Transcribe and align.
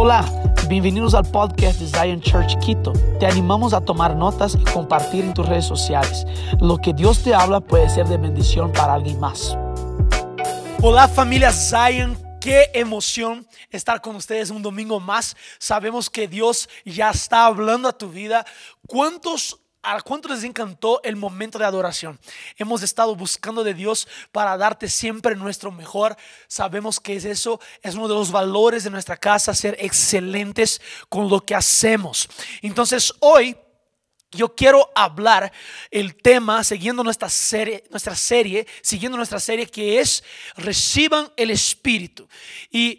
Hola, 0.00 0.24
bienvenidos 0.68 1.12
al 1.14 1.28
podcast 1.28 1.80
de 1.80 1.88
Zion 1.88 2.20
Church 2.20 2.56
Quito. 2.60 2.92
Te 3.18 3.26
animamos 3.26 3.74
a 3.74 3.80
tomar 3.80 4.14
notas 4.14 4.54
y 4.54 4.62
compartir 4.62 5.24
en 5.24 5.34
tus 5.34 5.44
redes 5.44 5.64
sociales. 5.64 6.24
Lo 6.60 6.78
que 6.78 6.92
Dios 6.92 7.24
te 7.24 7.34
habla 7.34 7.58
puede 7.58 7.88
ser 7.88 8.06
de 8.06 8.16
bendición 8.16 8.72
para 8.72 8.94
alguien 8.94 9.18
más. 9.18 9.58
Hola 10.80 11.08
familia 11.08 11.50
Zion, 11.50 12.16
qué 12.40 12.70
emoción 12.74 13.44
estar 13.70 14.00
con 14.00 14.14
ustedes 14.14 14.50
un 14.50 14.62
domingo 14.62 15.00
más. 15.00 15.36
Sabemos 15.58 16.08
que 16.08 16.28
Dios 16.28 16.68
ya 16.84 17.10
está 17.10 17.46
hablando 17.46 17.88
a 17.88 17.98
tu 17.98 18.08
vida. 18.08 18.46
¿Cuántos 18.86 19.58
¿A 19.82 20.00
cuánto 20.02 20.28
les 20.28 20.42
encantó 20.42 21.00
el 21.04 21.14
momento 21.14 21.58
de 21.58 21.64
adoración? 21.64 22.18
Hemos 22.56 22.82
estado 22.82 23.14
buscando 23.14 23.62
de 23.62 23.74
Dios 23.74 24.08
para 24.32 24.56
darte 24.56 24.88
siempre 24.88 25.36
nuestro 25.36 25.70
mejor. 25.70 26.16
Sabemos 26.48 26.98
que 26.98 27.14
es 27.14 27.24
eso, 27.24 27.60
es 27.82 27.94
uno 27.94 28.08
de 28.08 28.14
los 28.14 28.32
valores 28.32 28.82
de 28.84 28.90
nuestra 28.90 29.16
casa, 29.16 29.54
ser 29.54 29.76
excelentes 29.78 30.80
con 31.08 31.28
lo 31.28 31.44
que 31.44 31.54
hacemos. 31.54 32.28
Entonces 32.60 33.14
hoy 33.20 33.56
yo 34.32 34.54
quiero 34.54 34.90
hablar 34.94 35.52
el 35.90 36.14
tema, 36.16 36.62
siguiendo 36.64 37.02
nuestra 37.02 37.30
serie, 37.30 37.84
nuestra 37.90 38.14
serie, 38.14 38.66
siguiendo 38.82 39.16
nuestra 39.16 39.40
serie 39.40 39.66
que 39.66 40.00
es 40.00 40.22
reciban 40.56 41.32
el 41.36 41.50
Espíritu. 41.50 42.28
Y 42.70 42.98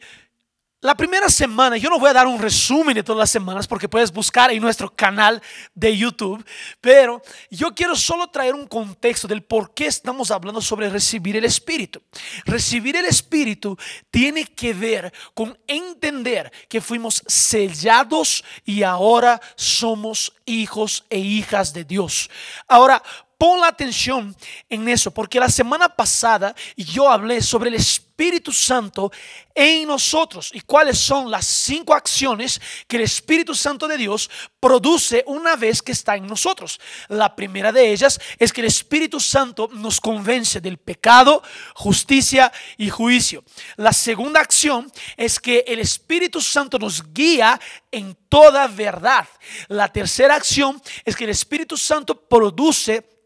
la 0.81 0.95
primera 0.95 1.27
semana, 1.27 1.75
yo 1.75 1.89
no 1.89 1.99
voy 1.99 2.09
a 2.09 2.13
dar 2.13 2.25
un 2.25 2.39
resumen 2.39 2.95
de 2.95 3.03
todas 3.03 3.19
las 3.19 3.29
semanas 3.29 3.67
porque 3.67 3.89
puedes 3.89 4.13
buscar 4.13 4.49
en 4.49 4.61
nuestro 4.61 4.89
canal 4.95 5.41
de 5.75 5.97
YouTube, 5.97 6.45
pero 6.79 7.21
yo 7.51 7.75
quiero 7.75 7.97
solo 7.97 8.27
traer 8.27 8.55
un 8.55 8.65
contexto 8.65 9.27
del 9.27 9.43
por 9.43 9.73
qué 9.73 9.87
estamos 9.87 10.31
hablando 10.31 10.61
sobre 10.61 10.89
recibir 10.89 11.35
el 11.35 11.43
Espíritu. 11.43 12.01
Recibir 12.45 12.95
el 12.95 13.05
Espíritu 13.05 13.77
tiene 14.09 14.45
que 14.45 14.73
ver 14.73 15.11
con 15.33 15.59
entender 15.67 16.49
que 16.69 16.79
fuimos 16.79 17.23
sellados 17.27 18.45
y 18.63 18.83
ahora 18.83 19.41
somos 19.57 20.33
hijos 20.45 21.05
e 21.09 21.19
hijas 21.19 21.73
de 21.73 21.83
Dios. 21.83 22.29
Ahora, 22.69 23.03
pon 23.37 23.59
la 23.59 23.67
atención 23.67 24.33
en 24.69 24.87
eso, 24.87 25.11
porque 25.11 25.41
la 25.41 25.49
semana 25.49 25.89
pasada 25.89 26.55
yo 26.77 27.09
hablé 27.09 27.41
sobre 27.41 27.67
el 27.67 27.75
Espíritu 27.75 28.08
Espíritu 28.19 28.51
Santo 28.51 29.13
en 29.55 29.87
nosotros 29.87 30.51
y 30.53 30.59
cuáles 30.59 30.97
son 30.97 31.31
las 31.31 31.45
cinco 31.45 31.93
acciones 31.93 32.59
que 32.85 32.97
el 32.97 33.03
Espíritu 33.03 33.55
Santo 33.55 33.87
de 33.87 33.95
Dios 33.95 34.29
produce 34.59 35.23
una 35.25 35.55
vez 35.55 35.81
que 35.81 35.93
está 35.93 36.17
en 36.17 36.27
nosotros. 36.27 36.81
La 37.07 37.33
primera 37.33 37.71
de 37.71 37.93
ellas 37.93 38.19
es 38.37 38.51
que 38.51 38.59
el 38.59 38.67
Espíritu 38.67 39.21
Santo 39.21 39.69
nos 39.71 40.01
convence 40.01 40.59
del 40.59 40.77
pecado, 40.77 41.41
justicia 41.75 42.51
y 42.77 42.89
juicio. 42.89 43.41
La 43.77 43.93
segunda 43.93 44.41
acción 44.41 44.91
es 45.15 45.39
que 45.39 45.63
el 45.65 45.79
Espíritu 45.79 46.41
Santo 46.41 46.77
nos 46.77 47.13
guía 47.13 47.57
en 47.89 48.17
toda 48.27 48.67
verdad. 48.67 49.29
La 49.69 49.87
tercera 49.87 50.35
acción 50.35 50.81
es 51.05 51.15
que 51.15 51.23
el 51.23 51.29
Espíritu 51.29 51.77
Santo 51.77 52.19
produce 52.27 53.18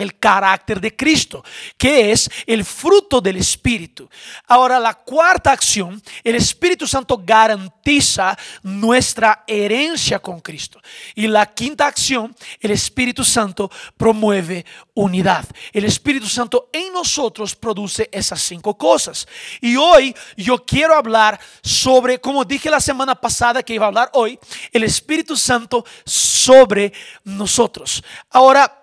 el 0.00 0.18
carácter 0.18 0.80
de 0.80 0.96
Cristo, 0.96 1.44
que 1.76 2.12
es 2.12 2.30
el 2.46 2.64
fruto 2.64 3.20
del 3.20 3.36
Espíritu. 3.36 4.08
Ahora, 4.46 4.78
la 4.78 4.94
cuarta 4.94 5.52
acción, 5.52 6.02
el 6.24 6.36
Espíritu 6.36 6.86
Santo 6.86 7.20
garantiza 7.24 8.36
nuestra 8.62 9.44
herencia 9.46 10.18
con 10.18 10.40
Cristo. 10.40 10.80
Y 11.14 11.26
la 11.26 11.46
quinta 11.46 11.86
acción, 11.86 12.34
el 12.60 12.70
Espíritu 12.70 13.24
Santo 13.24 13.70
promueve 13.96 14.64
unidad. 14.94 15.46
El 15.72 15.84
Espíritu 15.84 16.26
Santo 16.26 16.68
en 16.72 16.92
nosotros 16.92 17.54
produce 17.54 18.08
esas 18.12 18.40
cinco 18.40 18.76
cosas. 18.76 19.26
Y 19.60 19.76
hoy 19.76 20.14
yo 20.36 20.64
quiero 20.64 20.94
hablar 20.94 21.40
sobre, 21.62 22.20
como 22.20 22.44
dije 22.44 22.70
la 22.70 22.80
semana 22.80 23.14
pasada 23.14 23.62
que 23.62 23.74
iba 23.74 23.86
a 23.86 23.88
hablar 23.88 24.10
hoy, 24.14 24.38
el 24.72 24.84
Espíritu 24.84 25.36
Santo 25.36 25.84
sobre 26.04 26.92
nosotros. 27.24 28.02
Ahora, 28.30 28.79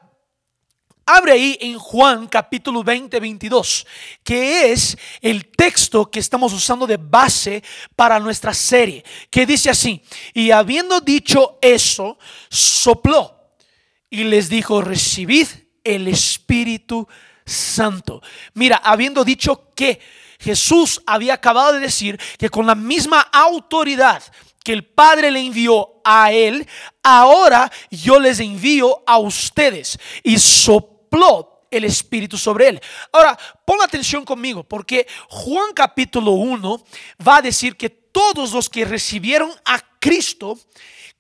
Abre 1.09 1.31
ahí 1.31 1.57
en 1.61 1.79
Juan 1.79 2.27
capítulo 2.27 2.83
20, 2.83 3.21
22, 3.21 3.87
que 4.25 4.73
es 4.73 4.97
el 5.21 5.47
texto 5.47 6.11
que 6.11 6.19
estamos 6.19 6.51
usando 6.51 6.85
de 6.85 6.97
base 6.97 7.63
para 7.95 8.19
nuestra 8.19 8.53
serie, 8.53 9.05
que 9.29 9.45
dice 9.45 9.69
así, 9.69 10.03
y 10.33 10.51
habiendo 10.51 10.99
dicho 10.99 11.59
eso, 11.61 12.17
sopló 12.49 13.53
y 14.09 14.25
les 14.25 14.49
dijo, 14.49 14.81
recibid 14.81 15.47
el 15.81 16.09
Espíritu 16.09 17.07
Santo. 17.45 18.21
Mira, 18.53 18.75
habiendo 18.83 19.23
dicho 19.23 19.73
que 19.73 20.01
Jesús 20.41 21.01
había 21.05 21.35
acabado 21.35 21.71
de 21.71 21.79
decir 21.79 22.19
que 22.37 22.49
con 22.49 22.67
la 22.67 22.75
misma 22.75 23.21
autoridad 23.21 24.21
que 24.61 24.73
el 24.73 24.83
Padre 24.83 25.31
le 25.31 25.39
envió 25.39 26.01
a 26.03 26.33
él, 26.33 26.67
ahora 27.01 27.71
yo 27.89 28.19
les 28.19 28.41
envío 28.41 29.03
a 29.07 29.19
ustedes. 29.19 29.97
Y 30.21 30.37
sopló 30.37 30.96
el 31.69 31.83
Espíritu 31.83 32.37
sobre 32.37 32.69
él. 32.69 32.81
Ahora, 33.11 33.37
pon 33.65 33.81
atención 33.81 34.23
conmigo, 34.23 34.63
porque 34.63 35.07
Juan 35.29 35.73
capítulo 35.73 36.31
1 36.31 36.83
va 37.27 37.37
a 37.37 37.41
decir 37.41 37.75
que 37.75 37.89
todos 37.89 38.53
los 38.53 38.69
que 38.69 38.85
recibieron 38.85 39.51
a 39.65 39.79
Cristo, 39.99 40.57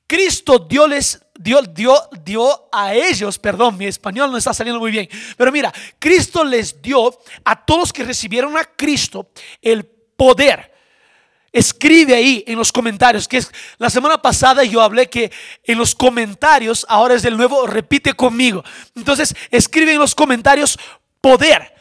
Cristo 0.05 0.59
dio 0.59 0.87
les 0.87 1.21
dio, 1.37 1.61
dio, 1.61 1.95
dio 2.23 2.69
a 2.71 2.93
ellos, 2.93 3.37
perdón, 3.37 3.77
mi 3.77 3.85
español 3.85 4.31
no 4.31 4.37
está 4.37 4.53
saliendo 4.53 4.79
muy 4.79 4.91
bien, 4.91 5.09
pero 5.35 5.51
mira, 5.51 5.73
Cristo 5.99 6.43
les 6.43 6.81
dio 6.81 7.19
a 7.43 7.65
todos 7.65 7.79
los 7.81 7.93
que 7.93 8.03
recibieron 8.03 8.57
a 8.57 8.63
Cristo 8.63 9.29
el 9.61 9.85
poder 9.85 10.76
Escribe 11.51 12.13
ahí 12.13 12.43
en 12.45 12.57
los 12.57 12.71
comentarios, 12.71 13.27
que 13.27 13.37
es 13.37 13.51
la 13.77 13.89
semana 13.89 14.21
pasada 14.21 14.63
yo 14.63 14.81
hablé 14.81 15.09
que 15.09 15.31
en 15.63 15.77
los 15.77 15.95
comentarios, 15.95 16.85
ahora 16.89 17.15
es 17.15 17.21
del 17.23 17.37
nuevo, 17.37 17.65
repite 17.65 18.13
conmigo. 18.13 18.63
Entonces, 18.95 19.33
escribe 19.49 19.93
en 19.93 19.99
los 19.99 20.13
comentarios 20.13 20.77
poder. 21.21 21.73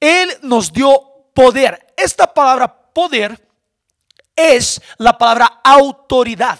Él 0.00 0.30
nos 0.42 0.72
dio 0.72 1.28
poder. 1.34 1.94
Esta 1.96 2.32
palabra 2.32 2.92
poder 2.92 3.48
es 4.34 4.80
la 4.98 5.16
palabra 5.16 5.60
autoridad. 5.62 6.58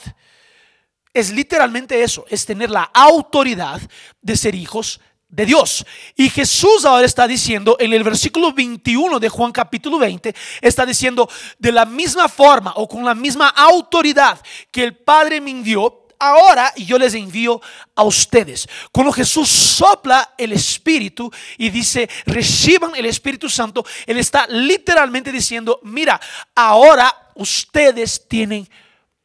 Es 1.15 1.31
literalmente 1.31 2.03
eso, 2.03 2.25
es 2.29 2.47
tener 2.47 2.71
la 2.71 2.85
autoridad 2.95 3.81
de 4.21 4.37
ser 4.37 4.55
hijos 4.55 5.01
Dios. 5.33 5.85
Y 6.15 6.29
Jesús 6.29 6.85
ahora 6.85 7.07
está 7.07 7.27
diciendo 7.27 7.77
en 7.81 7.93
el 7.93 8.05
versículo 8.05 8.53
21 8.53 9.19
de 9.19 9.29
Juan 9.29 9.51
capítulo 9.51 9.99
20, 9.99 10.35
está 10.61 10.87
diciendo 10.87 11.29
de 11.59 11.73
la 11.73 11.87
misma 11.87 12.29
forma 12.29 12.73
o 12.77 12.87
con 12.87 13.05
la 13.05 13.15
misma 13.15 13.49
autoridad 13.49 14.41
que 14.71 14.85
el 14.85 14.95
Padre 14.95 15.41
me 15.41 15.51
envió, 15.51 16.07
ahora 16.19 16.73
yo 16.77 16.99
les 16.99 17.15
envío 17.15 17.61
a 17.95 18.05
ustedes. 18.05 18.69
Cuando 18.93 19.13
Jesús 19.13 19.49
sopla 19.49 20.35
el 20.37 20.53
Espíritu 20.53 21.33
y 21.59 21.71
dice, 21.71 22.09
reciban 22.27 22.95
el 22.95 23.07
Espíritu 23.07 23.49
Santo, 23.49 23.85
Él 24.07 24.19
está 24.19 24.47
literalmente 24.47 25.33
diciendo, 25.33 25.81
mira, 25.83 26.21
ahora 26.55 27.31
ustedes 27.35 28.29
tienen 28.29 28.69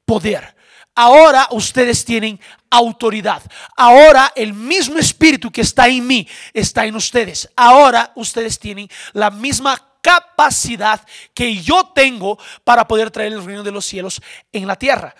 poder. 0.05 0.56
Ahora 0.99 1.47
ustedes 1.51 2.03
tienen 2.03 2.39
autoridad. 2.71 3.43
Ahora 3.75 4.33
el 4.35 4.51
mismo 4.51 4.97
espíritu 4.97 5.51
que 5.51 5.61
está 5.61 5.87
en 5.87 6.07
mí 6.07 6.27
está 6.55 6.87
en 6.87 6.95
ustedes. 6.95 7.47
Ahora 7.55 8.11
ustedes 8.15 8.57
tienen 8.57 8.89
la 9.13 9.29
misma 9.29 9.79
capacidad 10.01 10.99
que 11.35 11.61
yo 11.61 11.91
tengo 11.93 12.39
para 12.63 12.87
poder 12.87 13.11
traer 13.11 13.33
el 13.33 13.45
reino 13.45 13.61
de 13.61 13.71
los 13.71 13.85
cielos 13.85 14.19
en 14.51 14.65
la 14.65 14.75
tierra. 14.75 15.13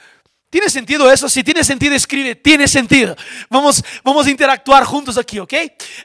¿Tiene 0.50 0.68
sentido 0.68 1.12
eso? 1.12 1.30
Si 1.30 1.44
tiene 1.44 1.64
sentido, 1.64 1.94
escribe, 1.94 2.34
tiene 2.34 2.68
sentido. 2.68 3.16
Vamos, 3.48 3.84
vamos 4.04 4.26
a 4.26 4.32
interactuar 4.32 4.84
juntos 4.84 5.16
aquí, 5.16 5.38
¿ok? 5.38 5.54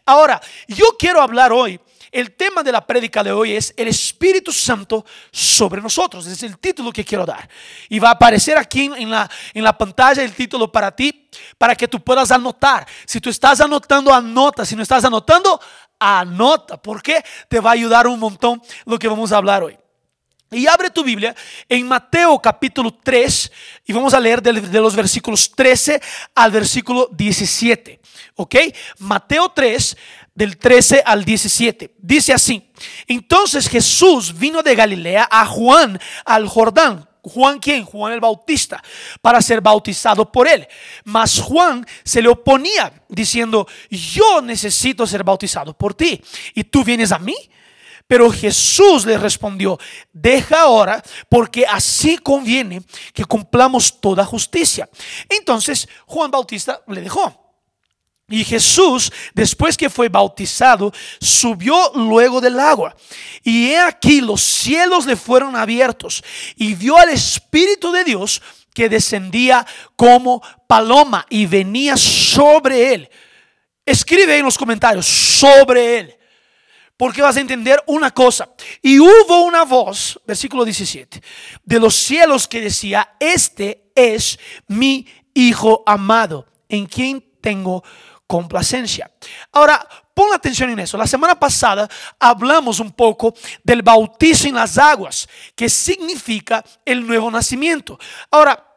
Ahora, 0.04 0.38
yo 0.68 0.84
quiero 0.98 1.22
hablar 1.22 1.50
hoy 1.50 1.80
el 2.12 2.36
tema 2.36 2.62
de 2.62 2.70
la 2.70 2.86
prédica 2.86 3.24
de 3.24 3.32
hoy 3.32 3.54
es 3.54 3.72
el 3.74 3.88
Espíritu 3.88 4.52
Santo 4.52 5.04
sobre 5.30 5.80
nosotros. 5.80 6.26
Es 6.26 6.42
el 6.42 6.58
título 6.58 6.92
que 6.92 7.04
quiero 7.04 7.24
dar. 7.24 7.48
Y 7.88 7.98
va 7.98 8.10
a 8.10 8.12
aparecer 8.12 8.58
aquí 8.58 8.90
en 8.94 9.10
la, 9.10 9.28
en 9.54 9.64
la 9.64 9.76
pantalla 9.76 10.22
el 10.22 10.34
título 10.34 10.70
para 10.70 10.94
ti, 10.94 11.28
para 11.56 11.74
que 11.74 11.88
tú 11.88 11.98
puedas 12.00 12.30
anotar. 12.30 12.86
Si 13.06 13.18
tú 13.18 13.30
estás 13.30 13.62
anotando, 13.62 14.12
anota. 14.12 14.66
Si 14.66 14.76
no 14.76 14.82
estás 14.82 15.04
anotando, 15.06 15.58
anota. 15.98 16.76
Porque 16.76 17.24
te 17.48 17.60
va 17.60 17.70
a 17.70 17.72
ayudar 17.72 18.06
un 18.06 18.20
montón 18.20 18.60
lo 18.84 18.98
que 18.98 19.08
vamos 19.08 19.32
a 19.32 19.38
hablar 19.38 19.62
hoy. 19.62 19.78
Y 20.52 20.66
abre 20.66 20.90
tu 20.90 21.02
Biblia 21.02 21.34
en 21.66 21.88
Mateo 21.88 22.38
capítulo 22.38 22.92
3 23.02 23.52
y 23.86 23.92
vamos 23.94 24.12
a 24.12 24.20
leer 24.20 24.42
de, 24.42 24.52
los 24.52 24.94
versículos 24.94 25.50
13 25.50 26.00
al 26.34 26.50
versículo 26.50 27.08
17. 27.10 27.98
¿Ok? 28.36 28.56
Mateo 28.98 29.48
3 29.48 29.96
del 30.34 30.58
13 30.58 31.02
al 31.06 31.24
17. 31.24 31.94
Dice 31.98 32.34
así, 32.34 32.70
entonces 33.06 33.66
Jesús 33.66 34.38
vino 34.38 34.62
de 34.62 34.74
Galilea 34.74 35.26
a 35.30 35.46
Juan 35.46 35.98
al 36.24 36.46
Jordán. 36.46 37.08
Juan 37.22 37.58
quién? 37.58 37.84
Juan 37.84 38.12
el 38.12 38.20
Bautista, 38.20 38.82
para 39.22 39.40
ser 39.40 39.60
bautizado 39.60 40.30
por 40.30 40.48
él. 40.48 40.66
Mas 41.04 41.40
Juan 41.40 41.86
se 42.04 42.20
le 42.20 42.28
oponía 42.28 42.92
diciendo, 43.08 43.66
yo 43.88 44.42
necesito 44.42 45.06
ser 45.06 45.24
bautizado 45.24 45.72
por 45.72 45.94
ti 45.94 46.20
y 46.54 46.64
tú 46.64 46.84
vienes 46.84 47.10
a 47.10 47.18
mí. 47.18 47.36
Pero 48.06 48.30
Jesús 48.30 49.06
le 49.06 49.16
respondió, 49.18 49.78
deja 50.12 50.62
ahora, 50.62 51.02
porque 51.28 51.64
así 51.66 52.18
conviene 52.18 52.82
que 53.12 53.24
cumplamos 53.24 54.00
toda 54.00 54.24
justicia. 54.24 54.88
Entonces 55.28 55.88
Juan 56.06 56.30
Bautista 56.30 56.82
le 56.88 57.00
dejó. 57.00 57.42
Y 58.28 58.44
Jesús, 58.44 59.12
después 59.34 59.76
que 59.76 59.90
fue 59.90 60.08
bautizado, 60.08 60.90
subió 61.20 61.92
luego 61.94 62.40
del 62.40 62.58
agua. 62.58 62.96
Y 63.42 63.70
he 63.70 63.78
aquí 63.78 64.22
los 64.22 64.40
cielos 64.40 65.04
le 65.04 65.16
fueron 65.16 65.54
abiertos 65.54 66.24
y 66.56 66.74
vio 66.74 66.96
al 66.96 67.10
Espíritu 67.10 67.92
de 67.92 68.04
Dios 68.04 68.40
que 68.72 68.88
descendía 68.88 69.66
como 69.96 70.42
paloma 70.66 71.26
y 71.28 71.44
venía 71.44 71.96
sobre 71.96 72.94
él. 72.94 73.10
Escribe 73.84 74.38
en 74.38 74.44
los 74.44 74.56
comentarios, 74.56 75.04
sobre 75.04 75.98
él. 75.98 76.16
Porque 76.96 77.22
vas 77.22 77.36
a 77.36 77.40
entender 77.40 77.82
una 77.86 78.10
cosa. 78.10 78.48
Y 78.80 78.98
hubo 78.98 79.44
una 79.44 79.64
voz, 79.64 80.20
versículo 80.26 80.64
17, 80.64 81.22
de 81.64 81.80
los 81.80 81.94
cielos 81.94 82.46
que 82.46 82.60
decía, 82.60 83.16
este 83.18 83.90
es 83.94 84.38
mi 84.68 85.06
Hijo 85.34 85.82
amado, 85.86 86.46
en 86.68 86.84
quien 86.84 87.24
tengo 87.40 87.82
complacencia. 88.26 89.10
Ahora, 89.52 89.86
pon 90.14 90.32
atención 90.32 90.70
en 90.70 90.80
eso. 90.80 90.96
La 90.98 91.06
semana 91.06 91.38
pasada 91.38 91.88
hablamos 92.18 92.80
un 92.80 92.92
poco 92.92 93.34
del 93.62 93.82
bautizo 93.82 94.48
en 94.48 94.54
las 94.54 94.78
aguas, 94.78 95.28
que 95.54 95.68
significa 95.68 96.64
el 96.84 97.06
nuevo 97.06 97.30
nacimiento. 97.30 97.98
Ahora, 98.30 98.71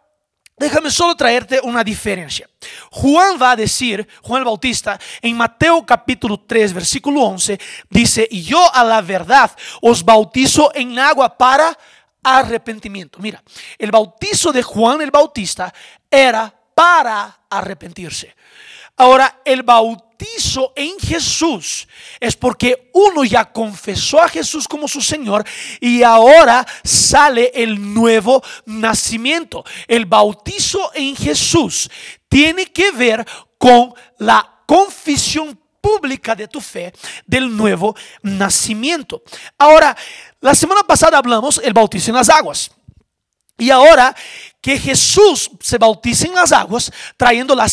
Déjame 0.57 0.89
solo 0.89 1.15
traerte 1.15 1.59
una 1.61 1.83
diferencia. 1.83 2.47
Juan 2.91 3.37
va 3.41 3.51
a 3.51 3.55
decir, 3.57 4.07
Juan 4.21 4.39
el 4.39 4.45
Bautista, 4.45 4.97
en 5.21 5.35
Mateo 5.35 5.85
capítulo 5.85 6.39
3, 6.47 6.73
versículo 6.73 7.21
11, 7.23 7.59
dice, 7.89 8.29
yo 8.31 8.73
a 8.73 8.83
la 8.85 9.01
verdad 9.01 9.51
os 9.81 10.03
bautizo 10.03 10.71
en 10.73 10.97
agua 10.97 11.37
para 11.37 11.77
arrepentimiento. 12.23 13.19
Mira, 13.19 13.43
el 13.77 13.91
bautizo 13.91 14.53
de 14.53 14.63
Juan 14.63 15.01
el 15.01 15.11
Bautista 15.11 15.73
era 16.09 16.53
para 16.73 17.41
arrepentirse. 17.49 18.33
Ahora, 18.97 19.41
el 19.43 19.63
bautizo 19.63 20.71
en 20.75 20.97
Jesús 20.99 21.87
es 22.19 22.35
porque 22.35 22.89
uno 22.93 23.23
ya 23.23 23.51
confesó 23.51 24.21
a 24.21 24.29
Jesús 24.29 24.67
como 24.67 24.87
su 24.87 25.01
Señor 25.01 25.45
y 25.81 26.03
ahora 26.03 26.65
sale 26.83 27.51
el 27.53 27.93
nuevo 27.93 28.41
nacimiento. 28.65 29.65
El 29.87 30.05
bautizo 30.05 30.91
en 30.93 31.15
Jesús 31.15 31.89
tiene 32.29 32.67
que 32.67 32.91
ver 32.91 33.25
con 33.57 33.93
la 34.19 34.61
confesión 34.65 35.59
pública 35.81 36.33
de 36.33 36.47
tu 36.47 36.61
fe 36.61 36.93
del 37.27 37.55
nuevo 37.55 37.95
nacimiento. 38.23 39.21
Ahora, 39.57 39.95
la 40.39 40.55
semana 40.55 40.83
pasada 40.83 41.17
hablamos 41.17 41.61
el 41.63 41.73
bautizo 41.73 42.11
en 42.11 42.15
las 42.15 42.29
aguas. 42.29 42.71
Y 43.57 43.69
ahora 43.69 44.15
que 44.65 44.79
Jesús 44.79 45.51
se 45.59 45.77
bautiza 45.77 46.25
en 46.25 46.33
las 46.33 46.51
aguas, 46.51 46.91
trayendo 47.15 47.53
la 47.53 47.67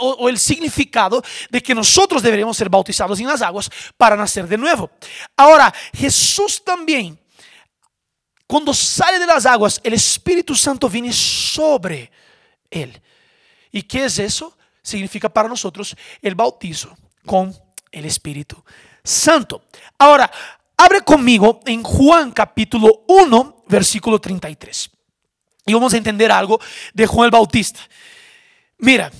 o, 0.00 0.30
el 0.30 0.38
significado 0.38 1.22
de 1.50 1.62
que 1.62 1.74
nosotros 1.74 2.22
deberíamos 2.22 2.56
ser 2.56 2.70
bautizados 2.70 3.20
en 3.20 3.26
las 3.26 3.42
aguas 3.42 3.70
para 3.98 4.16
nacer 4.16 4.48
de 4.48 4.56
nuevo. 4.56 4.90
Ahora, 5.36 5.70
Jesús 5.92 6.64
también, 6.64 7.20
cuando 8.46 8.72
sale 8.72 9.18
de 9.18 9.26
las 9.26 9.44
aguas, 9.44 9.78
el 9.84 9.92
Espíritu 9.92 10.54
Santo 10.54 10.88
viene 10.88 11.12
sobre 11.12 12.10
él. 12.70 12.98
¿Y 13.70 13.82
qué 13.82 14.06
es 14.06 14.18
eso? 14.18 14.56
Significa 14.80 15.28
para 15.28 15.50
nosotros 15.50 15.94
el 16.22 16.34
bautizo 16.34 16.96
con 17.26 17.54
el 17.92 18.06
Espíritu 18.06 18.64
Santo. 19.04 19.64
Ahora, 19.98 20.30
abre 20.78 21.02
conmigo 21.02 21.60
en 21.66 21.82
Juan 21.82 22.30
capítulo 22.32 23.04
1, 23.06 23.64
versículo 23.68 24.18
33. 24.18 24.92
Y 25.68 25.74
vamos 25.74 25.92
a 25.92 25.98
entender 25.98 26.32
algo 26.32 26.58
de 26.94 27.06
Juan 27.06 27.26
el 27.26 27.30
Bautista. 27.30 27.80
Mira, 28.78 29.12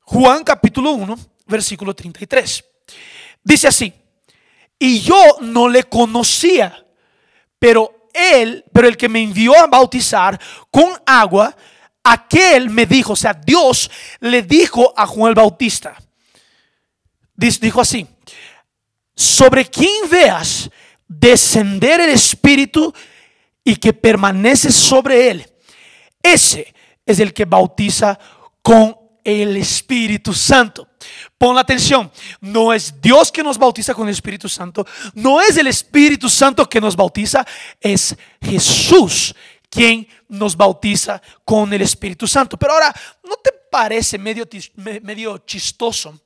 Juan 0.00 0.44
capítulo 0.44 0.92
1, 0.92 1.18
versículo 1.46 1.94
33. 1.94 2.62
Dice 3.42 3.66
así, 3.66 3.94
y 4.78 5.00
yo 5.00 5.16
no 5.40 5.70
le 5.70 5.84
conocía, 5.84 6.86
pero 7.58 8.08
él, 8.12 8.62
pero 8.74 8.88
el 8.88 8.96
que 8.98 9.08
me 9.08 9.22
envió 9.22 9.56
a 9.58 9.68
bautizar 9.68 10.38
con 10.70 10.92
agua, 11.06 11.56
aquel 12.04 12.68
me 12.68 12.84
dijo, 12.84 13.14
o 13.14 13.16
sea, 13.16 13.32
Dios 13.32 13.90
le 14.20 14.42
dijo 14.42 14.92
a 14.94 15.06
Juan 15.06 15.30
el 15.30 15.34
Bautista, 15.34 15.96
dijo 17.34 17.80
así, 17.80 18.06
sobre 19.14 19.64
quien 19.64 20.10
veas 20.10 20.68
descender 21.08 22.02
el 22.02 22.10
Espíritu 22.10 22.92
y 23.64 23.76
que 23.76 23.94
permanece 23.94 24.70
sobre 24.70 25.30
él 25.30 25.55
ese 26.32 26.74
es 27.04 27.20
el 27.20 27.32
que 27.32 27.44
bautiza 27.44 28.18
con 28.62 28.96
el 29.22 29.56
Espíritu 29.56 30.32
Santo. 30.32 30.88
Pon 31.36 31.54
la 31.54 31.60
atención, 31.62 32.10
no 32.40 32.72
es 32.72 33.00
Dios 33.00 33.30
que 33.32 33.42
nos 33.42 33.58
bautiza 33.58 33.94
con 33.94 34.06
el 34.08 34.14
Espíritu 34.14 34.48
Santo, 34.48 34.86
no 35.14 35.40
es 35.40 35.56
el 35.56 35.66
Espíritu 35.66 36.28
Santo 36.28 36.68
que 36.68 36.80
nos 36.80 36.96
bautiza, 36.96 37.44
es 37.80 38.16
Jesús 38.40 39.34
quien 39.68 40.08
nos 40.28 40.56
bautiza 40.56 41.20
con 41.44 41.72
el 41.72 41.82
Espíritu 41.82 42.26
Santo. 42.26 42.56
Pero 42.56 42.72
ahora, 42.72 42.94
¿no 43.24 43.36
te 43.36 43.50
parece 43.70 44.16
medio, 44.16 44.48
medio 45.02 45.38
chistoso 45.38 46.20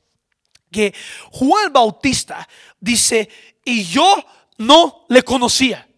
que 0.71 0.95
Juan 1.33 1.73
Bautista 1.73 2.47
dice, 2.79 3.29
y 3.65 3.85
yo 3.85 4.25
no 4.59 5.07
le 5.09 5.23
conocía? 5.23 5.89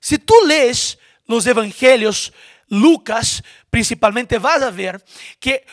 Si 0.00 0.18
tú 0.18 0.34
lees 0.46 0.98
los 1.26 1.46
evangelios, 1.46 2.32
Lucas, 2.70 3.42
principalmente, 3.68 4.38
vas 4.38 4.62
a 4.62 4.70
ver 4.70 5.04
que 5.38 5.66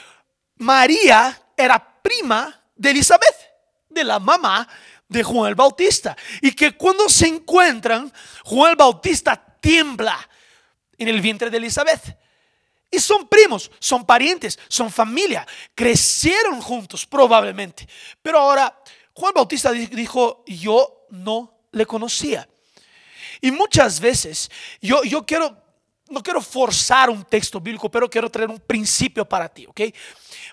María 0.57 1.39
era 1.55 2.01
prima 2.01 2.63
de 2.75 2.91
Elizabeth, 2.91 3.35
de 3.89 4.03
la 4.03 4.19
mamá 4.19 4.67
de 5.07 5.23
Juan 5.23 5.49
el 5.49 5.55
Bautista. 5.55 6.17
Y 6.41 6.51
que 6.51 6.75
cuando 6.75 7.07
se 7.07 7.27
encuentran, 7.27 8.11
Juan 8.43 8.71
el 8.71 8.75
Bautista 8.75 9.35
tiembla 9.59 10.17
en 10.97 11.07
el 11.07 11.21
vientre 11.21 11.49
de 11.49 11.57
Elizabeth. 11.57 12.17
Y 12.89 12.99
son 12.99 13.27
primos, 13.27 13.69
son 13.79 14.05
parientes, 14.05 14.57
son 14.67 14.91
familia, 14.91 15.45
crecieron 15.75 16.61
juntos 16.61 17.05
probablemente. 17.05 17.87
Pero 18.21 18.39
ahora 18.39 18.75
Juan 19.13 19.33
Bautista 19.35 19.71
dijo, 19.71 20.43
yo 20.47 21.05
no 21.09 21.59
le 21.71 21.85
conocía. 21.85 22.47
Y 23.41 23.51
muchas 23.51 23.99
veces 23.99 24.49
yo, 24.81 25.03
yo 25.03 25.25
quiero 25.25 25.66
no 26.09 26.23
quiero 26.23 26.41
forzar 26.41 27.09
un 27.09 27.23
texto 27.23 27.59
bíblico, 27.59 27.89
pero 27.89 28.09
quiero 28.09 28.29
traer 28.29 28.49
un 28.49 28.59
principio 28.59 29.27
para 29.27 29.49
ti, 29.49 29.65
¿ok? 29.65 29.81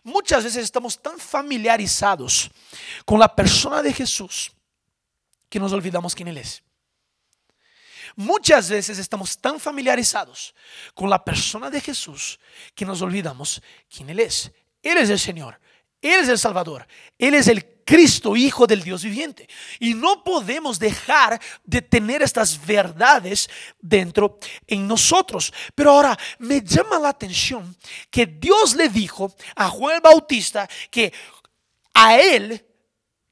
Muchas 0.03 0.45
veces 0.45 0.65
estamos 0.65 1.01
tan 1.01 1.19
familiarizados 1.19 2.51
con 3.05 3.19
la 3.19 3.35
persona 3.35 3.83
de 3.83 3.93
Jesús 3.93 4.53
que 5.49 5.61
nos 5.61 5.73
olvidamos 5.73 6.15
quién 6.15 6.29
Él 6.29 6.39
es. 6.39 6.63
Muchas 8.17 8.71
veces 8.71 8.99
estamos 8.99 9.39
tan 9.39 9.59
familiarizados 9.59 10.55
con 10.95 11.11
la 11.11 11.25
persona 11.25 11.71
de 11.71 11.81
Jesús 11.81 12.39
que 12.75 12.85
nos 12.85 13.03
olvidamos 13.03 13.61
quién 13.89 14.11
Él 14.11 14.21
es. 14.21 14.53
Él 14.83 14.99
es 14.99 15.11
el 15.11 15.19
Señor, 15.19 15.59
Él 16.01 16.21
es 16.21 16.29
el 16.29 16.39
Salvador, 16.39 16.87
Él 17.19 17.35
es 17.35 17.49
el 17.49 17.74
Cristo, 17.85 18.37
Hijo 18.37 18.67
del 18.67 18.83
Dios 18.83 19.03
viviente. 19.03 19.49
Y 19.79 19.95
no 19.95 20.25
podemos 20.25 20.79
dejar 20.79 21.41
de 21.65 21.83
tener 21.83 22.23
estas 22.23 22.65
verdades 22.65 23.49
dentro 23.81 24.39
en 24.67 24.87
nosotros. 24.87 25.53
Pero 25.75 25.93
ahora 25.93 26.19
me 26.39 26.63
llama 26.63 26.99
la 26.99 27.11
atención 27.11 27.77
que 28.11 28.27
Dios 28.27 28.75
le 28.75 28.89
dijo 28.89 29.35
a 29.57 29.69
Juan 29.69 29.97
el 29.97 30.01
Bautista 30.01 30.69
que 30.91 31.13
a 31.93 32.19
él 32.19 32.65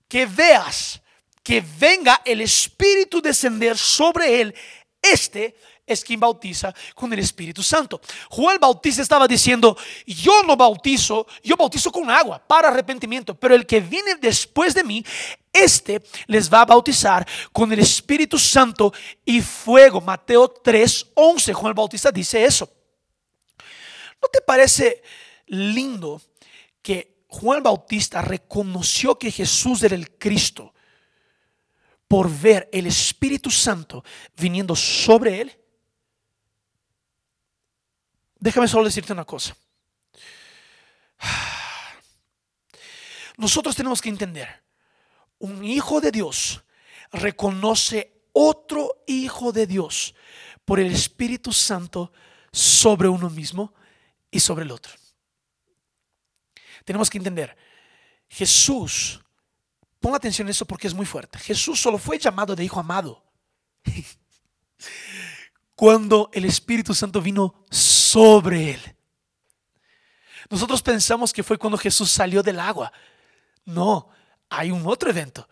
que 0.08 0.26
veas 0.26 1.02
que 1.42 1.62
venga 1.78 2.22
el 2.24 2.40
Espíritu 2.40 3.20
descender 3.20 3.76
sobre 3.76 4.40
él, 4.40 4.54
este 5.00 5.56
es 5.92 6.04
quien 6.04 6.20
bautiza 6.20 6.74
con 6.94 7.12
el 7.12 7.18
Espíritu 7.18 7.62
Santo. 7.62 8.00
Juan 8.30 8.58
Bautista 8.60 9.02
estaba 9.02 9.28
diciendo, 9.28 9.76
yo 10.06 10.42
no 10.42 10.56
bautizo, 10.56 11.26
yo 11.42 11.56
bautizo 11.56 11.92
con 11.92 12.10
agua 12.10 12.42
para 12.44 12.68
arrepentimiento, 12.68 13.34
pero 13.34 13.54
el 13.54 13.66
que 13.66 13.80
viene 13.80 14.16
después 14.16 14.74
de 14.74 14.84
mí, 14.84 15.04
este 15.52 16.02
les 16.26 16.52
va 16.52 16.62
a 16.62 16.66
bautizar 16.66 17.26
con 17.52 17.72
el 17.72 17.78
Espíritu 17.78 18.38
Santo 18.38 18.92
y 19.24 19.40
fuego. 19.40 20.00
Mateo 20.00 20.48
3, 20.48 21.08
11, 21.14 21.52
Juan 21.52 21.74
Bautista 21.74 22.10
dice 22.10 22.44
eso. 22.44 22.68
¿No 24.22 24.28
te 24.28 24.40
parece 24.40 25.02
lindo 25.46 26.22
que 26.80 27.24
Juan 27.26 27.62
Bautista 27.62 28.22
reconoció 28.22 29.18
que 29.18 29.30
Jesús 29.30 29.82
era 29.82 29.94
el 29.94 30.10
Cristo 30.16 30.72
por 32.06 32.30
ver 32.30 32.68
el 32.72 32.86
Espíritu 32.86 33.50
Santo 33.50 34.04
viniendo 34.36 34.76
sobre 34.76 35.40
él? 35.40 35.61
Déjame 38.42 38.66
solo 38.66 38.86
decirte 38.86 39.12
una 39.12 39.24
cosa. 39.24 39.56
Nosotros 43.36 43.76
tenemos 43.76 44.02
que 44.02 44.08
entender, 44.08 44.64
un 45.38 45.64
hijo 45.64 46.00
de 46.00 46.10
Dios 46.10 46.64
reconoce 47.12 48.24
otro 48.32 49.04
hijo 49.06 49.52
de 49.52 49.68
Dios 49.68 50.16
por 50.64 50.80
el 50.80 50.90
Espíritu 50.90 51.52
Santo 51.52 52.12
sobre 52.50 53.06
uno 53.06 53.30
mismo 53.30 53.74
y 54.28 54.40
sobre 54.40 54.64
el 54.64 54.72
otro. 54.72 54.92
Tenemos 56.84 57.08
que 57.08 57.18
entender, 57.18 57.56
Jesús, 58.28 59.20
ponga 60.00 60.16
atención 60.16 60.48
en 60.48 60.50
eso 60.50 60.66
porque 60.66 60.88
es 60.88 60.94
muy 60.94 61.06
fuerte, 61.06 61.38
Jesús 61.38 61.80
solo 61.80 61.96
fue 61.96 62.18
llamado 62.18 62.56
de 62.56 62.64
hijo 62.64 62.80
amado 62.80 63.22
cuando 65.76 66.28
el 66.32 66.44
Espíritu 66.44 66.92
Santo 66.92 67.22
vino 67.22 67.64
él. 68.52 68.96
Nosotros 70.50 70.82
pensamos 70.82 71.32
que 71.32 71.42
fue 71.42 71.58
cuando 71.58 71.78
Jesús 71.78 72.10
salió 72.10 72.42
del 72.42 72.60
agua. 72.60 72.92
No, 73.64 74.10
hay 74.50 74.70
un 74.70 74.86
otro 74.86 75.10
evento. 75.10 75.48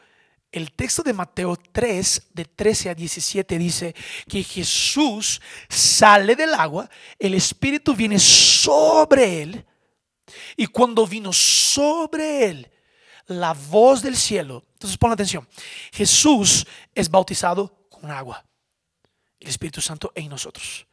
El 0.52 0.72
texto 0.72 1.02
de 1.02 1.12
Mateo 1.12 1.56
3, 1.56 2.28
de 2.34 2.44
13 2.44 2.90
a 2.90 2.94
17, 2.94 3.58
dice 3.58 3.94
que 4.28 4.42
Jesús 4.42 5.40
sale 5.68 6.34
del 6.34 6.54
agua, 6.54 6.90
el 7.18 7.34
Espíritu 7.34 7.94
viene 7.94 8.18
sobre 8.18 9.42
él, 9.42 9.64
y 10.56 10.66
cuando 10.66 11.06
vino 11.06 11.32
sobre 11.32 12.46
él 12.46 12.70
la 13.26 13.52
voz 13.52 14.02
del 14.02 14.16
cielo, 14.16 14.64
entonces 14.72 14.98
pon 14.98 15.12
atención, 15.12 15.48
Jesús 15.92 16.66
es 16.94 17.08
bautizado 17.08 17.86
con 17.88 18.10
agua, 18.10 18.44
el 19.38 19.48
Espíritu 19.48 19.80
Santo 19.80 20.10
en 20.16 20.28
nosotros. 20.28 20.86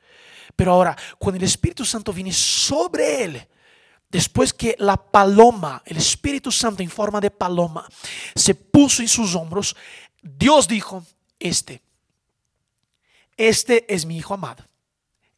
Pero 0.57 0.73
ahora, 0.73 0.97
cuando 1.17 1.37
el 1.37 1.45
Espíritu 1.45 1.85
Santo 1.85 2.11
viene 2.11 2.33
sobre 2.33 3.23
él, 3.23 3.47
Después 4.09 4.53
que 4.53 4.75
la 4.79 4.95
paloma, 4.95 5.83
el 5.85 5.97
Espíritu 5.97 6.49
Santo 6.51 6.81
en 6.81 6.89
forma 6.89 7.19
de 7.19 7.29
paloma, 7.29 7.87
se 8.35 8.55
puso 8.55 9.01
en 9.01 9.09
sus 9.09 9.35
hombros, 9.35 9.75
Dios 10.21 10.67
dijo, 10.67 11.05
este, 11.39 11.81
este 13.35 13.93
es 13.93 14.05
mi 14.05 14.17
Hijo 14.17 14.33
amado. 14.33 14.63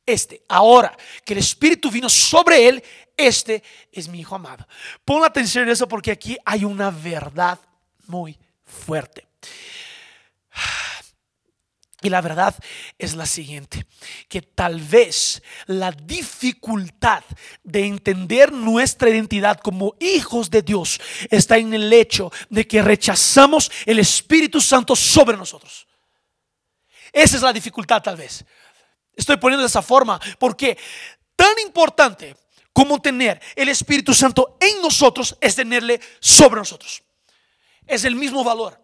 Este, 0.06 0.44
ahora 0.48 0.96
que 1.26 1.34
el 1.34 1.40
Espíritu 1.40 1.90
vino 1.90 2.10
sobre 2.10 2.68
él, 2.68 2.84
este 3.18 3.64
es 3.92 4.08
mi 4.08 4.20
Hijo 4.20 4.36
amado. 4.36 4.68
Pon 5.04 5.24
atención 5.24 5.64
en 5.64 5.72
eso 5.72 5.88
porque 5.88 6.12
aquí 6.12 6.38
hay 6.46 6.64
una 6.64 6.92
verdad 6.92 7.60
muy 8.06 8.38
fuerte. 8.64 9.28
Y 12.02 12.10
la 12.10 12.22
verdad 12.22 12.56
es 12.98 13.16
la 13.16 13.26
siguiente, 13.26 13.86
que 14.30 14.42
tal 14.42 14.80
vez 14.80 15.44
la 15.66 15.92
dificultad 15.92 17.24
de 17.62 17.86
entender 17.86 18.54
nuestra 18.54 19.10
identidad 19.10 19.60
como 19.60 19.96
hijos 20.00 20.50
de 20.50 20.62
Dios 20.62 21.00
está 21.30 21.58
en 21.58 21.74
el 21.74 21.92
hecho 21.92 22.32
de 22.50 22.66
que 22.66 22.82
rechazamos 22.82 23.70
el 23.86 24.00
Espíritu 24.00 24.62
Santo 24.62 24.96
sobre 24.96 25.36
nosotros. 25.36 25.88
Esa 27.12 27.36
es 27.36 27.42
la 27.42 27.52
dificultad 27.52 28.02
tal 28.02 28.16
vez. 28.16 28.46
Estoy 29.14 29.36
poniendo 29.36 29.64
de 29.64 29.68
esa 29.68 29.82
forma 29.82 30.22
porque 30.38 30.78
tan 31.36 31.60
importante 31.66 32.38
como 32.72 33.02
tener 33.02 33.42
el 33.58 33.68
Espíritu 33.68 34.14
Santo 34.14 34.58
en 34.62 34.82
nosotros 34.82 35.36
es 35.42 35.56
tenerle 35.56 36.00
sobre 36.22 36.62
nosotros. 36.62 37.04
Es 37.86 38.06
el 38.06 38.16
mismo 38.16 38.42
valor, 38.42 38.80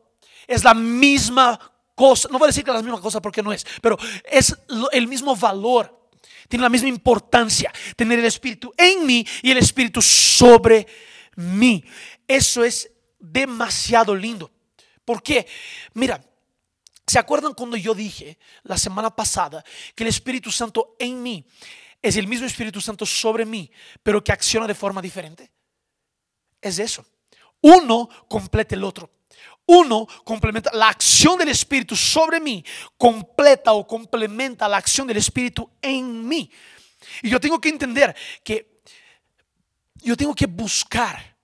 es 0.47 0.65
la 0.65 0.73
misma 0.73 1.74
no 1.97 2.37
voy 2.39 2.45
a 2.45 2.47
decir 2.47 2.63
que 2.63 2.71
es 2.71 2.75
la 2.75 2.81
misma 2.81 3.01
cosa 3.01 3.21
porque 3.21 3.41
no 3.41 3.53
es, 3.53 3.65
pero 3.81 3.97
es 4.25 4.55
el 4.91 5.07
mismo 5.07 5.35
valor, 5.35 6.09
tiene 6.47 6.63
la 6.63 6.69
misma 6.69 6.89
importancia 6.89 7.71
tener 7.95 8.19
el 8.19 8.25
Espíritu 8.25 8.73
en 8.77 9.05
mí 9.05 9.25
y 9.41 9.51
el 9.51 9.57
Espíritu 9.57 10.01
sobre 10.01 10.85
mí. 11.35 11.83
Eso 12.27 12.63
es 12.63 12.91
demasiado 13.19 14.15
lindo. 14.15 14.51
porque 15.03 15.47
Mira, 15.93 16.23
¿se 17.05 17.19
acuerdan 17.19 17.53
cuando 17.53 17.77
yo 17.77 17.93
dije 17.93 18.37
la 18.63 18.77
semana 18.77 19.15
pasada 19.15 19.63
que 19.95 20.03
el 20.03 20.09
Espíritu 20.09 20.51
Santo 20.51 20.95
en 20.99 21.21
mí 21.21 21.45
es 22.01 22.17
el 22.17 22.27
mismo 22.27 22.45
Espíritu 22.45 22.81
Santo 22.81 23.05
sobre 23.05 23.45
mí, 23.45 23.71
pero 24.03 24.23
que 24.23 24.31
acciona 24.31 24.67
de 24.67 24.75
forma 24.75 25.01
diferente? 25.01 25.51
Es 26.61 26.79
eso. 26.79 27.05
Uno 27.61 28.09
completa 28.27 28.75
el 28.75 28.83
otro. 28.83 29.09
Uno 29.67 30.07
complementa 30.23 30.71
la 30.73 30.89
acción 30.89 31.37
del 31.39 31.49
Espíritu 31.49 31.95
sobre 31.95 32.39
mí, 32.39 32.63
completa 32.97 33.73
o 33.73 33.87
complementa 33.87 34.69
la 34.69 34.77
acción 34.77 35.07
del 35.07 35.17
Espíritu 35.17 35.69
en 35.81 36.27
mí. 36.27 36.51
Y 37.23 37.29
yo 37.29 37.39
tengo 37.39 37.59
que 37.59 37.69
entender 37.69 38.15
que 38.43 38.81
yo 39.95 40.15
tengo 40.15 40.35
que 40.35 40.45
buscar 40.45 41.35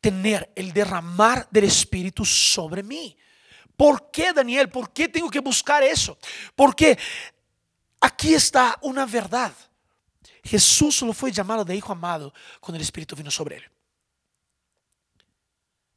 tener 0.00 0.52
el 0.54 0.72
derramar 0.72 1.48
del 1.50 1.64
Espíritu 1.64 2.24
sobre 2.24 2.82
mí. 2.82 3.16
¿Por 3.76 4.10
qué, 4.10 4.32
Daniel? 4.32 4.68
¿Por 4.68 4.92
qué 4.92 5.08
tengo 5.08 5.30
que 5.30 5.40
buscar 5.40 5.82
eso? 5.82 6.16
Porque 6.54 6.98
aquí 8.00 8.34
está 8.34 8.78
una 8.82 9.04
verdad. 9.04 9.52
Jesús 10.44 10.96
solo 10.96 11.12
fue 11.12 11.32
llamado 11.32 11.64
de 11.64 11.74
hijo 11.74 11.92
amado 11.92 12.32
cuando 12.60 12.76
el 12.76 12.82
Espíritu 12.82 13.16
vino 13.16 13.30
sobre 13.30 13.56
él. 13.56 13.64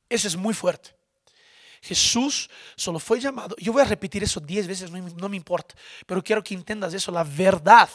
Eso 0.09 0.27
es 0.27 0.35
muy 0.35 0.53
fuerte. 0.53 1.02
Jesús 1.83 2.49
solo 2.77 2.97
fue 2.97 3.19
llamado, 3.19 3.57
yo 3.59 3.73
voy 3.73 3.81
a 3.81 3.85
repetir 3.85 4.23
eso 4.23 4.39
diez 4.39 4.65
veces, 4.67 4.89
no, 4.89 5.27
me 5.27 5.35
importa, 5.35 5.75
pero 6.05 6.23
quiero 6.23 6.41
que 6.41 6.53
entiendas 6.53 6.93
eso, 6.93 7.11
la 7.11 7.25
verdad 7.25 7.89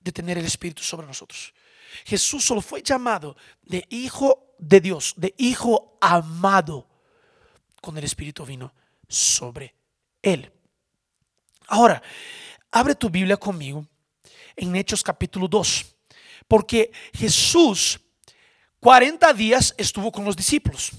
de 0.00 0.10
tener 0.10 0.38
el 0.38 0.44
Espíritu 0.44 0.82
sobre 0.82 1.06
nosotros. 1.06 1.54
Jesús 2.04 2.44
solo 2.44 2.60
fue 2.60 2.82
llamado 2.82 3.36
de 3.62 3.86
hijo 3.90 4.54
de 4.58 4.80
Dios, 4.80 5.14
de 5.16 5.36
hijo 5.38 5.96
amado, 6.00 6.88
cuando 7.80 8.00
el 8.00 8.06
Espíritu 8.06 8.44
vino 8.44 8.74
sobre 9.06 9.72
él. 10.20 10.50
Ahora, 11.68 12.02
abre 12.72 12.96
tu 12.96 13.08
Biblia 13.08 13.36
conmigo 13.36 13.86
en 14.56 14.74
Hechos 14.74 15.00
capítulo 15.00 15.46
2, 15.46 15.86
porque 16.48 16.90
Jesús 17.14 18.00
40 18.80 19.32
días 19.32 19.76
estuvo 19.78 20.10
con 20.10 20.24
los 20.24 20.34
discípulos 20.34 20.90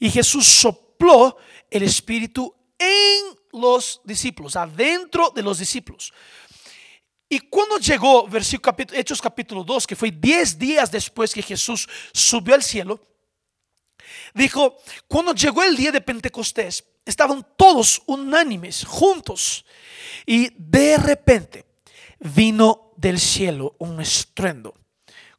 y 0.00 0.10
Jesús 0.10 0.44
sopló 0.44 1.36
el 1.74 1.82
Espíritu 1.82 2.54
en 2.78 3.36
los 3.60 4.00
discípulos, 4.04 4.54
adentro 4.54 5.32
de 5.34 5.42
los 5.42 5.58
discípulos. 5.58 6.12
Y 7.28 7.40
cuando 7.40 7.78
llegó, 7.78 8.28
versículo, 8.28 8.76
Hechos 8.92 9.20
capítulo 9.20 9.64
2, 9.64 9.88
que 9.88 9.96
fue 9.96 10.12
10 10.12 10.56
días 10.56 10.92
después 10.92 11.34
que 11.34 11.42
Jesús 11.42 11.88
subió 12.12 12.54
al 12.54 12.62
cielo, 12.62 13.00
dijo, 14.34 14.76
cuando 15.08 15.34
llegó 15.34 15.64
el 15.64 15.74
día 15.74 15.90
de 15.90 16.00
Pentecostés, 16.00 16.84
estaban 17.04 17.44
todos 17.56 18.02
unánimes, 18.06 18.84
juntos, 18.84 19.64
y 20.24 20.50
de 20.56 20.96
repente 20.96 21.64
vino 22.20 22.92
del 22.96 23.18
cielo 23.18 23.74
un 23.78 24.00
estruendo, 24.00 24.74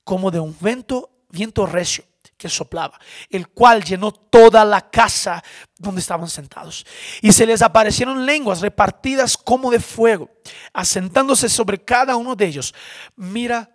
como 0.04 0.32
de 0.32 0.42
un 0.42 0.54
viento, 0.60 1.24
viento 1.30 1.65
recio 1.65 2.04
que 2.38 2.50
soplaba, 2.50 3.00
el 3.30 3.48
cual 3.50 3.84
llenó 3.84 4.12
toda 4.12 4.65
la 4.65 4.89
casa 4.89 5.44
donde 5.77 6.01
estaban 6.01 6.30
sentados. 6.30 6.86
Y 7.22 7.32
se 7.32 7.46
les 7.46 7.62
aparecieron 7.62 8.25
lenguas 8.25 8.62
repartidas 8.62 9.38
como 9.38 9.72
de 9.72 9.80
fuego, 9.80 10.30
asentándose 10.74 11.50
sobre 11.50 11.84
cada 11.84 12.15
uno 12.15 12.36
de 12.36 12.46
ellos. 12.46 12.74
Mira 13.15 13.70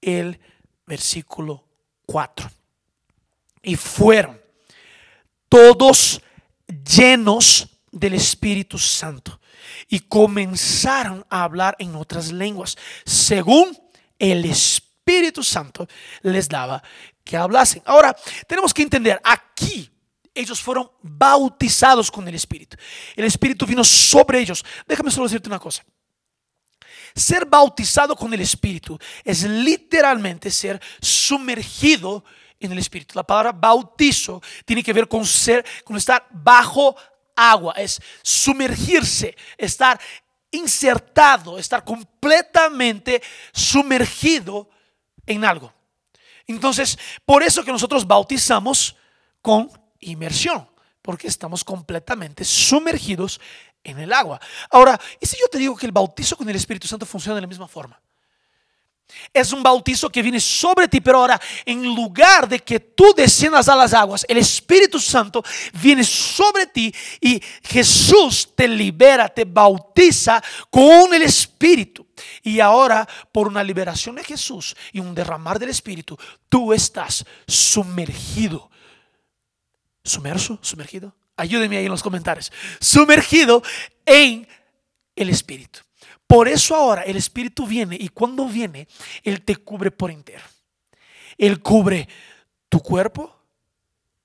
el 0.00 0.38
versículo 0.86 1.64
4. 2.06 2.50
Y 3.62 3.76
fueron 3.76 4.40
todos 5.48 6.20
llenos 6.66 7.68
del 7.90 8.14
Espíritu 8.14 8.78
Santo 8.78 9.40
y 9.88 10.00
comenzaron 10.00 11.24
a 11.30 11.44
hablar 11.44 11.76
en 11.78 11.94
otras 11.94 12.32
lenguas, 12.32 12.76
según 13.04 13.78
el 14.18 14.44
Espíritu 14.44 15.42
Santo 15.42 15.86
les 16.22 16.48
daba 16.48 16.82
que 17.24 17.36
hablasen. 17.36 17.82
Ahora, 17.86 18.14
tenemos 18.46 18.72
que 18.72 18.82
entender, 18.82 19.20
aquí 19.24 19.90
ellos 20.34 20.60
fueron 20.60 20.90
bautizados 21.00 22.10
con 22.10 22.26
el 22.28 22.34
Espíritu. 22.34 22.76
El 23.14 23.24
Espíritu 23.24 23.66
vino 23.66 23.84
sobre 23.84 24.40
ellos. 24.40 24.64
Déjame 24.86 25.10
solo 25.10 25.26
decirte 25.26 25.48
una 25.48 25.60
cosa. 25.60 25.84
Ser 27.14 27.46
bautizado 27.46 28.16
con 28.16 28.34
el 28.34 28.40
Espíritu 28.40 28.98
es 29.22 29.44
literalmente 29.44 30.50
ser 30.50 30.80
sumergido 31.00 32.24
en 32.58 32.72
el 32.72 32.78
Espíritu. 32.78 33.14
La 33.14 33.22
palabra 33.22 33.52
bautizo 33.52 34.42
tiene 34.64 34.82
que 34.82 34.92
ver 34.92 35.06
con 35.06 35.24
ser, 35.24 35.64
con 35.84 35.96
estar 35.96 36.26
bajo 36.32 36.96
agua, 37.36 37.74
es 37.76 38.00
sumergirse, 38.22 39.36
estar 39.56 40.00
insertado, 40.50 41.58
estar 41.58 41.84
completamente 41.84 43.22
sumergido 43.52 44.68
en 45.26 45.44
algo. 45.44 45.72
Entonces, 46.46 46.98
por 47.24 47.42
eso 47.42 47.64
que 47.64 47.72
nosotros 47.72 48.06
bautizamos 48.06 48.96
con 49.40 49.70
inmersión, 50.00 50.68
porque 51.02 51.28
estamos 51.28 51.64
completamente 51.64 52.44
sumergidos 52.44 53.40
en 53.82 53.98
el 53.98 54.12
agua. 54.12 54.40
Ahora, 54.70 54.98
¿y 55.20 55.26
si 55.26 55.36
yo 55.38 55.48
te 55.48 55.58
digo 55.58 55.76
que 55.76 55.86
el 55.86 55.92
bautizo 55.92 56.36
con 56.36 56.48
el 56.48 56.56
Espíritu 56.56 56.88
Santo 56.88 57.06
funciona 57.06 57.34
de 57.34 57.42
la 57.42 57.46
misma 57.46 57.68
forma? 57.68 58.00
Es 59.32 59.52
un 59.52 59.62
bautizo 59.62 60.10
que 60.10 60.22
viene 60.22 60.40
sobre 60.40 60.88
ti, 60.88 61.00
pero 61.00 61.18
ahora 61.18 61.40
en 61.64 61.84
lugar 61.94 62.48
de 62.48 62.60
que 62.60 62.80
tú 62.80 63.12
desciendas 63.16 63.68
a 63.68 63.76
las 63.76 63.92
aguas, 63.92 64.24
el 64.28 64.38
Espíritu 64.38 64.98
Santo 64.98 65.42
viene 65.80 66.04
sobre 66.04 66.66
ti 66.66 66.94
y 67.20 67.40
Jesús 67.62 68.50
te 68.54 68.68
libera, 68.68 69.28
te 69.28 69.44
bautiza 69.44 70.42
con 70.70 71.12
el 71.14 71.22
Espíritu. 71.22 72.06
Y 72.42 72.60
ahora, 72.60 73.08
por 73.32 73.48
una 73.48 73.62
liberación 73.62 74.16
de 74.16 74.24
Jesús 74.24 74.76
y 74.92 75.00
un 75.00 75.14
derramar 75.14 75.58
del 75.58 75.70
Espíritu, 75.70 76.16
tú 76.48 76.72
estás 76.72 77.24
sumergido. 77.46 78.70
¿Sumerso? 80.04 80.58
¿Sumergido? 80.62 81.14
Ayúdenme 81.36 81.78
ahí 81.78 81.86
en 81.86 81.90
los 81.90 82.02
comentarios. 82.02 82.52
Sumergido 82.80 83.62
en 84.06 84.46
el 85.16 85.30
Espíritu. 85.30 85.80
Por 86.34 86.48
eso 86.48 86.74
ahora 86.74 87.02
el 87.02 87.14
Espíritu 87.14 87.64
viene 87.64 87.96
y 87.96 88.08
cuando 88.08 88.48
viene, 88.48 88.88
Él 89.22 89.44
te 89.44 89.54
cubre 89.54 89.92
por 89.92 90.10
entero. 90.10 90.42
Él 91.38 91.62
cubre 91.62 92.08
tu 92.68 92.80
cuerpo 92.80 93.40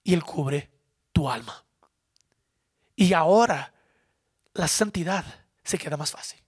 y 0.03 0.15
Él 0.15 0.23
cubre 0.23 0.71
tu 1.13 1.29
alma. 1.29 1.63
Y 2.95 3.13
ahora 3.13 3.71
la 4.55 4.67
santidad 4.67 5.23
se 5.63 5.77
queda 5.77 5.97
más 5.97 6.09
fácil. 6.09 6.39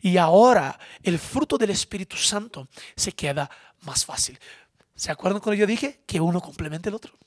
Y 0.00 0.16
ahora 0.16 0.78
el 1.02 1.18
fruto 1.18 1.58
del 1.58 1.70
Espíritu 1.70 2.16
Santo 2.16 2.68
se 2.94 3.10
queda 3.10 3.50
más 3.80 4.04
fácil. 4.04 4.38
¿Se 4.94 5.10
acuerdan 5.10 5.40
cuando 5.40 5.58
yo 5.58 5.66
dije 5.66 6.04
que 6.06 6.20
uno 6.20 6.40
complementa 6.40 6.88
el 6.88 6.94
otro? 6.94 7.18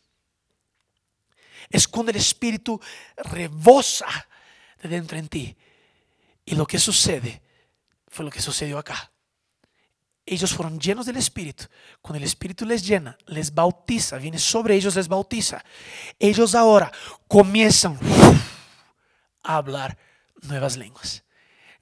Es 1.70 1.86
cuando 1.86 2.12
el 2.12 2.17
Espíritu 2.17 2.79
rebosa 3.17 4.08
de 4.81 4.88
dentro 4.88 5.17
en 5.17 5.27
ti 5.27 5.58
y 6.46 6.56
lo 6.56 6.66
que 6.66 6.80
sucede 6.80 7.42
fue 8.08 8.26
lo 8.26 8.32
que 8.32 8.42
sucedió 8.42 8.78
acá. 8.78 9.12
Ellos 10.26 10.54
fueron 10.54 10.80
llenos 10.80 11.06
del 11.06 11.18
Espíritu. 11.18 11.66
Cuando 12.02 12.18
el 12.18 12.24
Espíritu 12.24 12.66
les 12.66 12.86
llena, 12.86 13.18
les 13.26 13.54
bautiza, 13.54 14.18
viene 14.18 14.38
sobre 14.38 14.76
ellos, 14.76 14.96
les 14.96 15.08
bautiza. 15.08 15.64
Ellos 16.20 16.54
ahora 16.56 16.92
comienzan 17.28 17.98
a 19.44 19.56
hablar 19.56 19.98
nuevas 20.42 20.78
lenguas. 20.78 21.24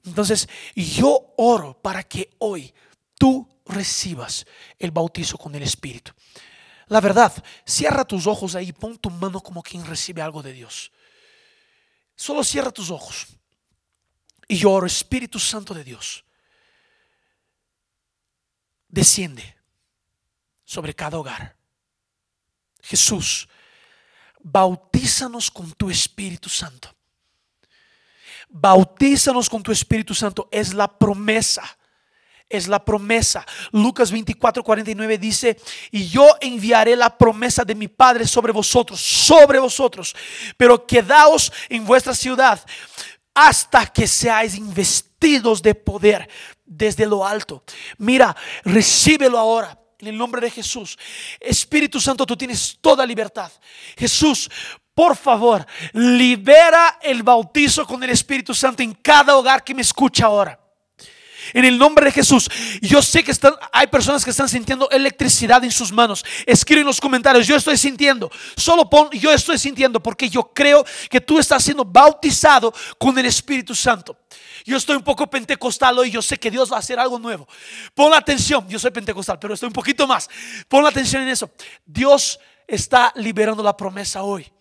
Entonces, 0.06 0.48
yo 0.76 1.34
oro 1.38 1.80
para 1.82 2.04
que 2.04 2.30
hoy 2.40 2.74
tú 3.18 3.48
recibas 3.66 4.46
el 4.78 4.92
bautizo 4.92 5.38
con 5.38 5.54
el 5.56 5.64
Espíritu. 5.64 6.14
La 6.88 7.02
verdad, 7.02 7.32
cierra 7.66 8.06
tus 8.06 8.26
ojos 8.26 8.56
ahí, 8.56 8.72
pon 8.72 8.98
tu 8.98 9.12
mano 9.12 9.42
como 9.42 9.62
quien 9.62 9.86
recibe 9.86 10.22
algo 10.22 10.42
de 10.42 10.54
Dios. 10.54 10.92
Solo 12.16 12.44
cierra 12.44 12.72
tus 12.72 12.90
ojos. 12.90 13.28
Y 14.52 14.58
yo 14.58 14.72
oro, 14.72 14.88
Espíritu 14.88 15.38
Santo 15.38 15.76
de 15.76 15.84
Dios, 15.84 16.26
desciende 18.88 19.56
sobre 20.66 20.96
cada 20.96 21.20
hogar. 21.20 21.56
Jesús, 22.82 23.48
bautízanos 24.40 25.52
con 25.52 25.72
tu 25.74 25.92
Espíritu 25.92 26.50
Santo. 26.50 26.90
Bautízanos 28.50 29.48
con 29.48 29.62
tu 29.62 29.72
Espíritu 29.72 30.16
Santo. 30.16 30.50
Es 30.52 30.74
la 30.74 30.88
promesa. 30.88 31.78
Es 32.50 32.68
la 32.68 32.84
promesa. 32.84 33.46
Lucas 33.72 34.12
24, 34.12 34.64
49 34.64 35.20
dice, 35.20 35.60
y 35.92 36.08
yo 36.08 36.28
enviaré 36.42 36.96
la 36.96 37.16
promesa 37.16 37.64
de 37.64 37.76
mi 37.76 37.88
Padre 37.88 38.26
sobre 38.26 38.52
vosotros, 38.52 39.00
sobre 39.00 39.60
vosotros, 39.60 40.16
pero 40.58 40.88
quedaos 40.88 41.54
en 41.70 41.86
vuestra 41.86 42.16
ciudad 42.16 42.60
hasta 43.40 43.86
que 43.86 44.06
seáis 44.06 44.56
investidos 44.56 45.62
de 45.62 45.74
poder 45.74 46.28
desde 46.66 47.06
lo 47.06 47.26
alto. 47.26 47.64
Mira, 47.98 48.36
recíbelo 48.66 49.38
ahora. 49.38 49.78
En 49.98 50.08
el 50.08 50.18
nombre 50.18 50.42
de 50.42 50.50
Jesús. 50.50 50.98
Espíritu 51.40 52.00
Santo, 52.00 52.26
tú 52.26 52.36
tienes 52.36 52.78
toda 52.80 53.06
libertad. 53.06 53.52
Jesús, 53.98 54.50
por 54.94 55.16
favor, 55.16 55.66
libera 55.94 57.00
el 57.02 57.24
bautizo 57.24 57.86
con 57.86 58.04
el 58.04 58.10
Espíritu 58.10 58.54
Santo 58.54 58.84
en 58.84 58.94
cada 58.94 59.36
hogar 59.36 59.64
que 59.64 59.74
me 59.74 59.82
escucha 59.82 60.26
ahora. 60.26 60.59
En 61.54 61.66
el 61.66 61.78
nombre 61.78 62.06
de 62.06 62.12
Jesús. 62.12 62.50
Yo 62.82 63.02
sé 63.02 63.24
que 63.24 63.32
están, 63.32 63.54
hay 63.72 63.88
personas 63.88 64.24
que 64.24 64.32
están 64.32 64.50
sintiendo 64.50 64.90
electricidad 64.90 65.64
en 65.64 65.72
sus 65.72 65.92
manos. 65.92 66.24
Escribe 66.46 66.82
en 66.82 66.88
los 66.88 67.02
comentarios, 67.02 67.48
yo 67.48 67.56
estoy 67.56 67.78
sintiendo. 67.78 68.32
Solo 68.56 68.90
pon, 68.90 69.10
yo 69.12 69.32
estoy 69.32 69.58
sintiendo 69.58 70.02
porque 70.02 70.30
yo 70.30 70.52
creo 70.54 70.86
que 71.10 71.22
tú 71.22 71.40
estás 71.40 71.64
siendo 71.64 71.86
bautizado 71.86 72.74
con 72.98 73.18
el 73.18 73.26
Espíritu 73.26 73.76
Santo. 73.76 74.18
Yo 74.66 74.78
estoy 74.78 74.98
un 74.98 75.04
poco 75.04 75.30
pentecostal 75.30 75.98
hoy, 75.98 76.12
yo 76.12 76.22
sé 76.22 76.38
que 76.38 76.52
Dios 76.52 76.72
va 76.72 76.76
a 76.76 76.80
hacer 76.80 77.00
algo 77.00 77.18
nuevo. 77.18 77.48
Pon 77.94 78.14
atención, 78.14 78.68
yo 78.68 78.78
soy 78.78 78.92
pentecostal, 78.92 79.40
pero 79.40 79.54
estoy 79.54 79.68
un 79.68 79.74
poquito 79.74 80.06
más. 80.06 80.30
Pon 80.68 80.86
atención 80.86 81.24
en 81.24 81.30
eso. 81.30 81.50
Dios 81.86 82.40
está 82.68 83.12
liberando 83.16 83.64
la 83.64 83.76
promesa 83.76 84.24
hoy. 84.24 84.52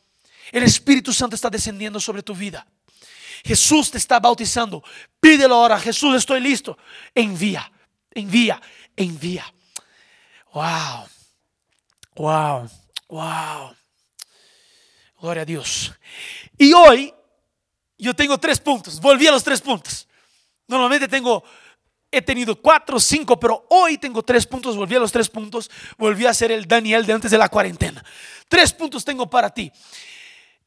El 0.50 0.62
Espíritu 0.62 1.12
Santo 1.12 1.36
está 1.36 1.50
descendiendo 1.50 2.00
sobre 2.00 2.22
tu 2.22 2.34
vida. 2.34 2.66
Jesús 3.44 3.90
te 3.90 3.98
está 3.98 4.20
bautizando. 4.20 4.82
Pídelo 5.20 5.54
ahora. 5.54 5.78
Jesús, 5.78 6.14
estoy 6.16 6.40
listo. 6.40 6.76
Envía, 7.14 7.70
envía, 8.10 8.60
envía. 8.96 9.52
Wow, 10.52 11.06
wow, 12.16 12.68
wow. 13.08 13.76
Gloria 15.20 15.42
a 15.42 15.46
Dios. 15.46 15.92
Y 16.56 16.72
hoy 16.72 17.12
yo 17.96 18.14
tengo 18.14 18.38
tres 18.38 18.60
puntos. 18.60 19.00
Volví 19.00 19.26
a 19.26 19.32
los 19.32 19.44
tres 19.44 19.60
puntos. 19.60 20.08
Normalmente 20.66 21.08
tengo, 21.08 21.42
he 22.10 22.22
tenido 22.22 22.60
cuatro, 22.60 23.00
cinco, 23.00 23.38
pero 23.38 23.66
hoy 23.70 23.98
tengo 23.98 24.22
tres 24.22 24.46
puntos. 24.46 24.76
Volví 24.76 24.94
a 24.94 25.00
los 25.00 25.12
tres 25.12 25.28
puntos. 25.28 25.70
Volví 25.96 26.26
a 26.26 26.34
ser 26.34 26.52
el 26.52 26.66
Daniel 26.66 27.04
de 27.04 27.12
antes 27.12 27.30
de 27.30 27.38
la 27.38 27.48
cuarentena. 27.48 28.04
Tres 28.48 28.72
puntos 28.72 29.04
tengo 29.04 29.28
para 29.28 29.50
ti 29.50 29.72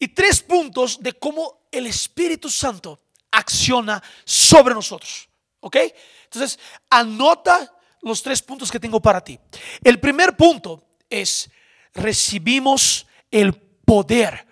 y 0.02 0.08
tres 0.08 0.42
puntos 0.42 1.00
de 1.00 1.14
cómo 1.14 1.61
el 1.72 1.88
Espíritu 1.88 2.50
Santo 2.50 3.00
acciona 3.32 4.02
sobre 4.26 4.74
nosotros. 4.74 5.28
¿Ok? 5.62 5.78
Entonces, 6.26 6.60
anota 6.90 7.74
los 8.02 8.22
tres 8.22 8.42
puntos 8.42 8.72
que 8.72 8.80
tengo 8.80 9.00
para 9.00 9.22
ti. 9.22 9.40
El 9.84 10.00
primer 10.00 10.36
punto 10.36 10.84
es, 11.10 11.50
recibimos 11.94 13.06
el 13.30 13.54
poder. 13.54 14.48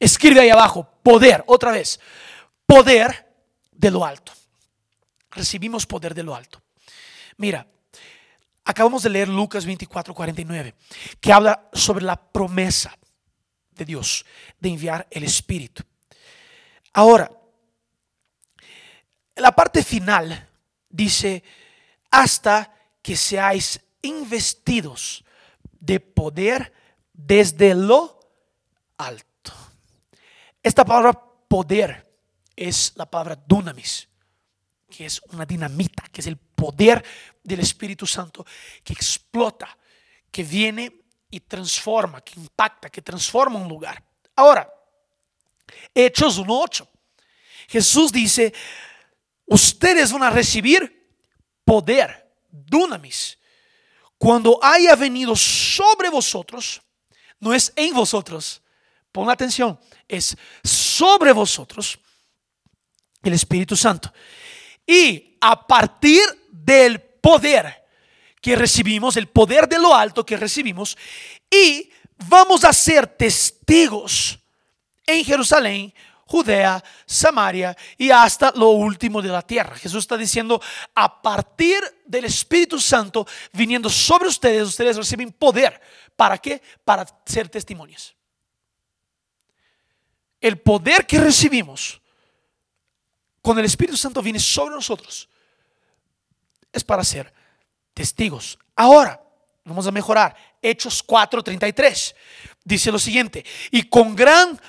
Escribe 0.00 0.40
ahí 0.40 0.50
abajo, 0.50 0.88
poder, 1.02 1.44
otra 1.46 1.72
vez, 1.72 2.00
poder 2.66 3.32
de 3.72 3.90
lo 3.90 4.04
alto. 4.04 4.32
Recibimos 5.30 5.86
poder 5.86 6.14
de 6.14 6.22
lo 6.22 6.34
alto. 6.34 6.62
Mira, 7.36 7.66
acabamos 8.64 9.02
de 9.02 9.10
leer 9.10 9.28
Lucas 9.28 9.64
24, 9.66 10.14
49, 10.14 10.74
que 11.20 11.32
habla 11.32 11.68
sobre 11.72 12.04
la 12.04 12.16
promesa 12.16 12.96
de 13.70 13.84
Dios 13.84 14.24
de 14.58 14.68
enviar 14.70 15.06
el 15.10 15.24
Espíritu. 15.24 15.82
Ahora, 16.92 17.30
la 19.36 19.52
parte 19.52 19.82
final 19.82 20.48
dice, 20.88 21.42
hasta 22.10 22.74
que 23.02 23.16
seáis 23.16 23.80
investidos 24.02 25.24
de 25.78 26.00
poder 26.00 26.72
desde 27.12 27.74
lo 27.74 28.18
alto. 28.96 29.52
Esta 30.62 30.84
palabra 30.84 31.12
poder 31.46 32.06
es 32.54 32.92
la 32.96 33.06
palabra 33.06 33.36
dunamis, 33.36 34.08
que 34.90 35.06
es 35.06 35.20
una 35.32 35.46
dinamita, 35.46 36.04
que 36.10 36.20
es 36.20 36.26
el 36.26 36.36
poder 36.36 37.04
del 37.42 37.60
Espíritu 37.60 38.06
Santo 38.06 38.44
que 38.82 38.92
explota, 38.92 39.76
que 40.30 40.42
viene 40.42 41.04
y 41.30 41.40
transforma, 41.40 42.20
que 42.20 42.40
impacta, 42.40 42.90
que 42.90 43.02
transforma 43.02 43.58
un 43.58 43.68
lugar. 43.68 44.02
Ahora, 44.34 44.68
Hechos 45.94 46.38
1.8. 46.38 46.86
Jesús 47.68 48.12
dice, 48.12 48.52
ustedes 49.46 50.12
van 50.12 50.22
a 50.22 50.30
recibir 50.30 51.10
poder, 51.64 52.32
dunamis, 52.50 53.38
cuando 54.16 54.58
haya 54.62 54.96
venido 54.96 55.36
sobre 55.36 56.08
vosotros, 56.08 56.82
no 57.38 57.54
es 57.54 57.72
en 57.76 57.94
vosotros, 57.94 58.62
pon 59.12 59.30
atención, 59.30 59.78
es 60.08 60.36
sobre 60.64 61.32
vosotros 61.32 61.98
el 63.22 63.32
Espíritu 63.32 63.76
Santo. 63.76 64.12
Y 64.86 65.36
a 65.40 65.66
partir 65.66 66.22
del 66.50 67.00
poder 67.00 67.84
que 68.40 68.56
recibimos, 68.56 69.16
el 69.16 69.28
poder 69.28 69.68
de 69.68 69.78
lo 69.78 69.94
alto 69.94 70.24
que 70.24 70.36
recibimos, 70.36 70.96
y 71.50 71.90
vamos 72.28 72.64
a 72.64 72.72
ser 72.72 73.06
testigos 73.06 74.38
en 75.08 75.24
Jerusalén, 75.24 75.92
Judea, 76.26 76.84
Samaria 77.06 77.74
y 77.96 78.10
hasta 78.10 78.52
lo 78.54 78.68
último 78.68 79.22
de 79.22 79.30
la 79.30 79.40
tierra. 79.40 79.74
Jesús 79.76 80.04
está 80.04 80.18
diciendo, 80.18 80.60
a 80.94 81.22
partir 81.22 81.82
del 82.04 82.26
Espíritu 82.26 82.78
Santo 82.78 83.26
viniendo 83.54 83.88
sobre 83.88 84.28
ustedes, 84.28 84.68
ustedes 84.68 84.98
reciben 84.98 85.32
poder. 85.32 85.80
¿Para 86.14 86.36
qué? 86.36 86.60
Para 86.84 87.06
ser 87.24 87.48
testimonios. 87.48 88.14
El 90.38 90.58
poder 90.58 91.06
que 91.06 91.18
recibimos 91.18 92.00
con 93.40 93.58
el 93.58 93.64
Espíritu 93.64 93.96
Santo 93.96 94.20
viene 94.20 94.38
sobre 94.38 94.74
nosotros. 94.74 95.30
Es 96.70 96.84
para 96.84 97.02
ser 97.02 97.32
testigos. 97.94 98.58
Ahora, 98.76 99.18
vamos 99.64 99.86
a 99.86 99.90
mejorar. 99.90 100.36
Hechos 100.60 101.02
4:33 101.06 102.14
dice 102.64 102.92
lo 102.92 102.98
siguiente, 102.98 103.46
y 103.70 103.84
con 103.84 104.14
gran 104.14 104.60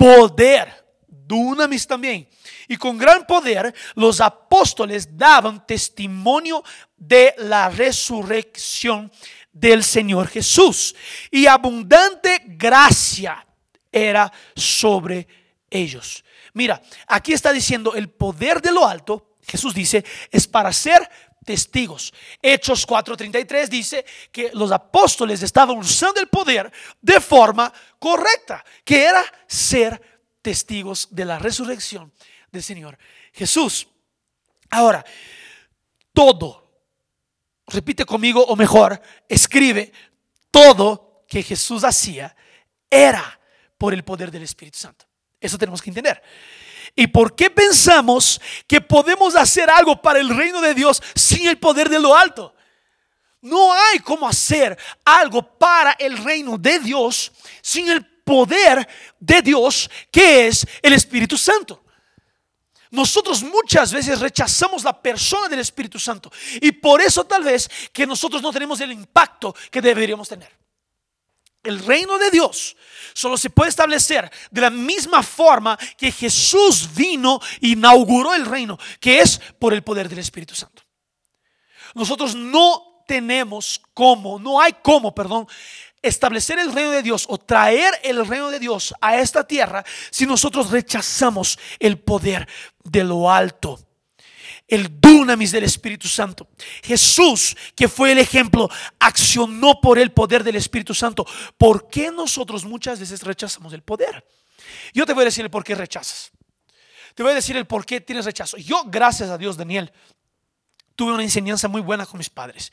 poder, 0.00 0.72
dunamis 1.06 1.86
también, 1.86 2.26
y 2.66 2.78
con 2.78 2.96
gran 2.96 3.26
poder 3.26 3.74
los 3.96 4.22
apóstoles 4.22 5.14
daban 5.14 5.66
testimonio 5.66 6.64
de 6.96 7.34
la 7.36 7.68
resurrección 7.68 9.12
del 9.52 9.84
Señor 9.84 10.28
Jesús, 10.28 10.96
y 11.30 11.46
abundante 11.46 12.40
gracia 12.46 13.46
era 13.92 14.32
sobre 14.56 15.28
ellos. 15.68 16.24
Mira, 16.54 16.80
aquí 17.06 17.34
está 17.34 17.52
diciendo 17.52 17.94
el 17.94 18.08
poder 18.08 18.62
de 18.62 18.72
lo 18.72 18.86
alto, 18.86 19.36
Jesús 19.46 19.74
dice, 19.74 20.02
es 20.30 20.46
para 20.46 20.72
ser 20.72 21.06
testigos. 21.50 22.14
Hechos 22.40 22.86
4:33 22.86 23.68
dice 23.68 24.04
que 24.30 24.52
los 24.52 24.70
apóstoles 24.70 25.42
estaban 25.42 25.76
usando 25.76 26.20
el 26.20 26.28
poder 26.28 26.70
de 27.02 27.20
forma 27.20 27.72
correcta, 27.98 28.64
que 28.84 29.02
era 29.02 29.24
ser 29.48 30.00
testigos 30.40 31.08
de 31.10 31.24
la 31.24 31.40
resurrección 31.40 32.12
del 32.52 32.62
Señor 32.62 32.96
Jesús. 33.32 33.88
Ahora, 34.70 35.04
todo, 36.12 36.84
repite 37.66 38.04
conmigo 38.04 38.44
o 38.44 38.54
mejor, 38.54 39.02
escribe, 39.28 39.92
todo 40.52 41.24
que 41.26 41.42
Jesús 41.42 41.82
hacía 41.82 42.36
era 42.88 43.40
por 43.76 43.92
el 43.92 44.04
poder 44.04 44.30
del 44.30 44.44
Espíritu 44.44 44.78
Santo. 44.78 45.04
Eso 45.40 45.58
tenemos 45.58 45.82
que 45.82 45.90
entender. 45.90 46.22
¿Y 46.94 47.06
por 47.06 47.34
qué 47.34 47.50
pensamos 47.50 48.40
que 48.66 48.80
podemos 48.80 49.36
hacer 49.36 49.70
algo 49.70 50.00
para 50.00 50.18
el 50.18 50.28
reino 50.28 50.60
de 50.60 50.74
Dios 50.74 51.02
sin 51.14 51.46
el 51.46 51.58
poder 51.58 51.88
de 51.88 52.00
lo 52.00 52.14
alto? 52.16 52.54
No 53.42 53.72
hay 53.72 54.00
cómo 54.00 54.28
hacer 54.28 54.76
algo 55.04 55.42
para 55.42 55.92
el 55.92 56.18
reino 56.18 56.58
de 56.58 56.78
Dios 56.78 57.32
sin 57.62 57.88
el 57.88 58.04
poder 58.04 58.86
de 59.18 59.42
Dios 59.42 59.90
que 60.10 60.48
es 60.48 60.66
el 60.82 60.92
Espíritu 60.92 61.38
Santo. 61.38 61.82
Nosotros 62.90 63.42
muchas 63.42 63.92
veces 63.92 64.18
rechazamos 64.18 64.82
la 64.82 65.00
persona 65.00 65.48
del 65.48 65.60
Espíritu 65.60 65.98
Santo 65.98 66.30
y 66.60 66.72
por 66.72 67.00
eso 67.00 67.24
tal 67.24 67.44
vez 67.44 67.70
que 67.92 68.06
nosotros 68.06 68.42
no 68.42 68.52
tenemos 68.52 68.80
el 68.80 68.92
impacto 68.92 69.54
que 69.70 69.80
deberíamos 69.80 70.28
tener. 70.28 70.59
El 71.62 71.84
reino 71.84 72.18
de 72.18 72.30
Dios 72.30 72.76
solo 73.12 73.36
se 73.36 73.50
puede 73.50 73.68
establecer 73.68 74.30
de 74.50 74.60
la 74.60 74.70
misma 74.70 75.22
forma 75.22 75.78
que 75.96 76.10
Jesús 76.10 76.88
vino 76.94 77.40
e 77.60 77.68
inauguró 77.68 78.34
el 78.34 78.46
reino, 78.46 78.78
que 78.98 79.20
es 79.20 79.40
por 79.58 79.74
el 79.74 79.82
poder 79.82 80.08
del 80.08 80.20
Espíritu 80.20 80.54
Santo. 80.54 80.82
Nosotros 81.94 82.34
no 82.34 83.04
tenemos 83.06 83.80
cómo, 83.92 84.38
no 84.38 84.60
hay 84.60 84.74
cómo, 84.82 85.14
perdón, 85.14 85.46
establecer 86.00 86.58
el 86.58 86.72
reino 86.72 86.92
de 86.92 87.02
Dios 87.02 87.26
o 87.28 87.36
traer 87.36 87.92
el 88.02 88.24
reino 88.26 88.50
de 88.50 88.58
Dios 88.58 88.94
a 89.00 89.18
esta 89.18 89.46
tierra 89.46 89.84
si 90.10 90.24
nosotros 90.24 90.70
rechazamos 90.70 91.58
el 91.78 91.98
poder 91.98 92.48
de 92.84 93.04
lo 93.04 93.30
alto 93.30 93.78
el 94.70 95.00
dunamis 95.00 95.50
del 95.50 95.64
Espíritu 95.64 96.08
Santo. 96.08 96.48
Jesús, 96.82 97.56
que 97.74 97.88
fue 97.88 98.12
el 98.12 98.18
ejemplo, 98.18 98.70
accionó 98.98 99.80
por 99.80 99.98
el 99.98 100.12
poder 100.12 100.44
del 100.44 100.56
Espíritu 100.56 100.94
Santo. 100.94 101.26
¿Por 101.58 101.90
qué 101.90 102.10
nosotros 102.10 102.64
muchas 102.64 103.00
veces 103.00 103.22
rechazamos 103.22 103.72
el 103.72 103.82
poder? 103.82 104.24
Yo 104.94 105.04
te 105.04 105.12
voy 105.12 105.22
a 105.22 105.24
decir 105.26 105.44
el 105.44 105.50
por 105.50 105.64
qué 105.64 105.74
rechazas. 105.74 106.30
Te 107.14 107.24
voy 107.24 107.32
a 107.32 107.34
decir 107.34 107.56
el 107.56 107.66
por 107.66 107.84
qué 107.84 108.00
tienes 108.00 108.24
rechazo. 108.24 108.56
Yo, 108.56 108.84
gracias 108.86 109.28
a 109.28 109.36
Dios, 109.36 109.56
Daniel, 109.56 109.92
tuve 110.94 111.12
una 111.12 111.24
enseñanza 111.24 111.66
muy 111.66 111.80
buena 111.80 112.06
con 112.06 112.18
mis 112.18 112.30
padres. 112.30 112.72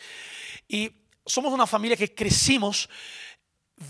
Y 0.68 0.92
somos 1.26 1.52
una 1.52 1.66
familia 1.66 1.98
que 1.98 2.14
crecimos 2.14 2.90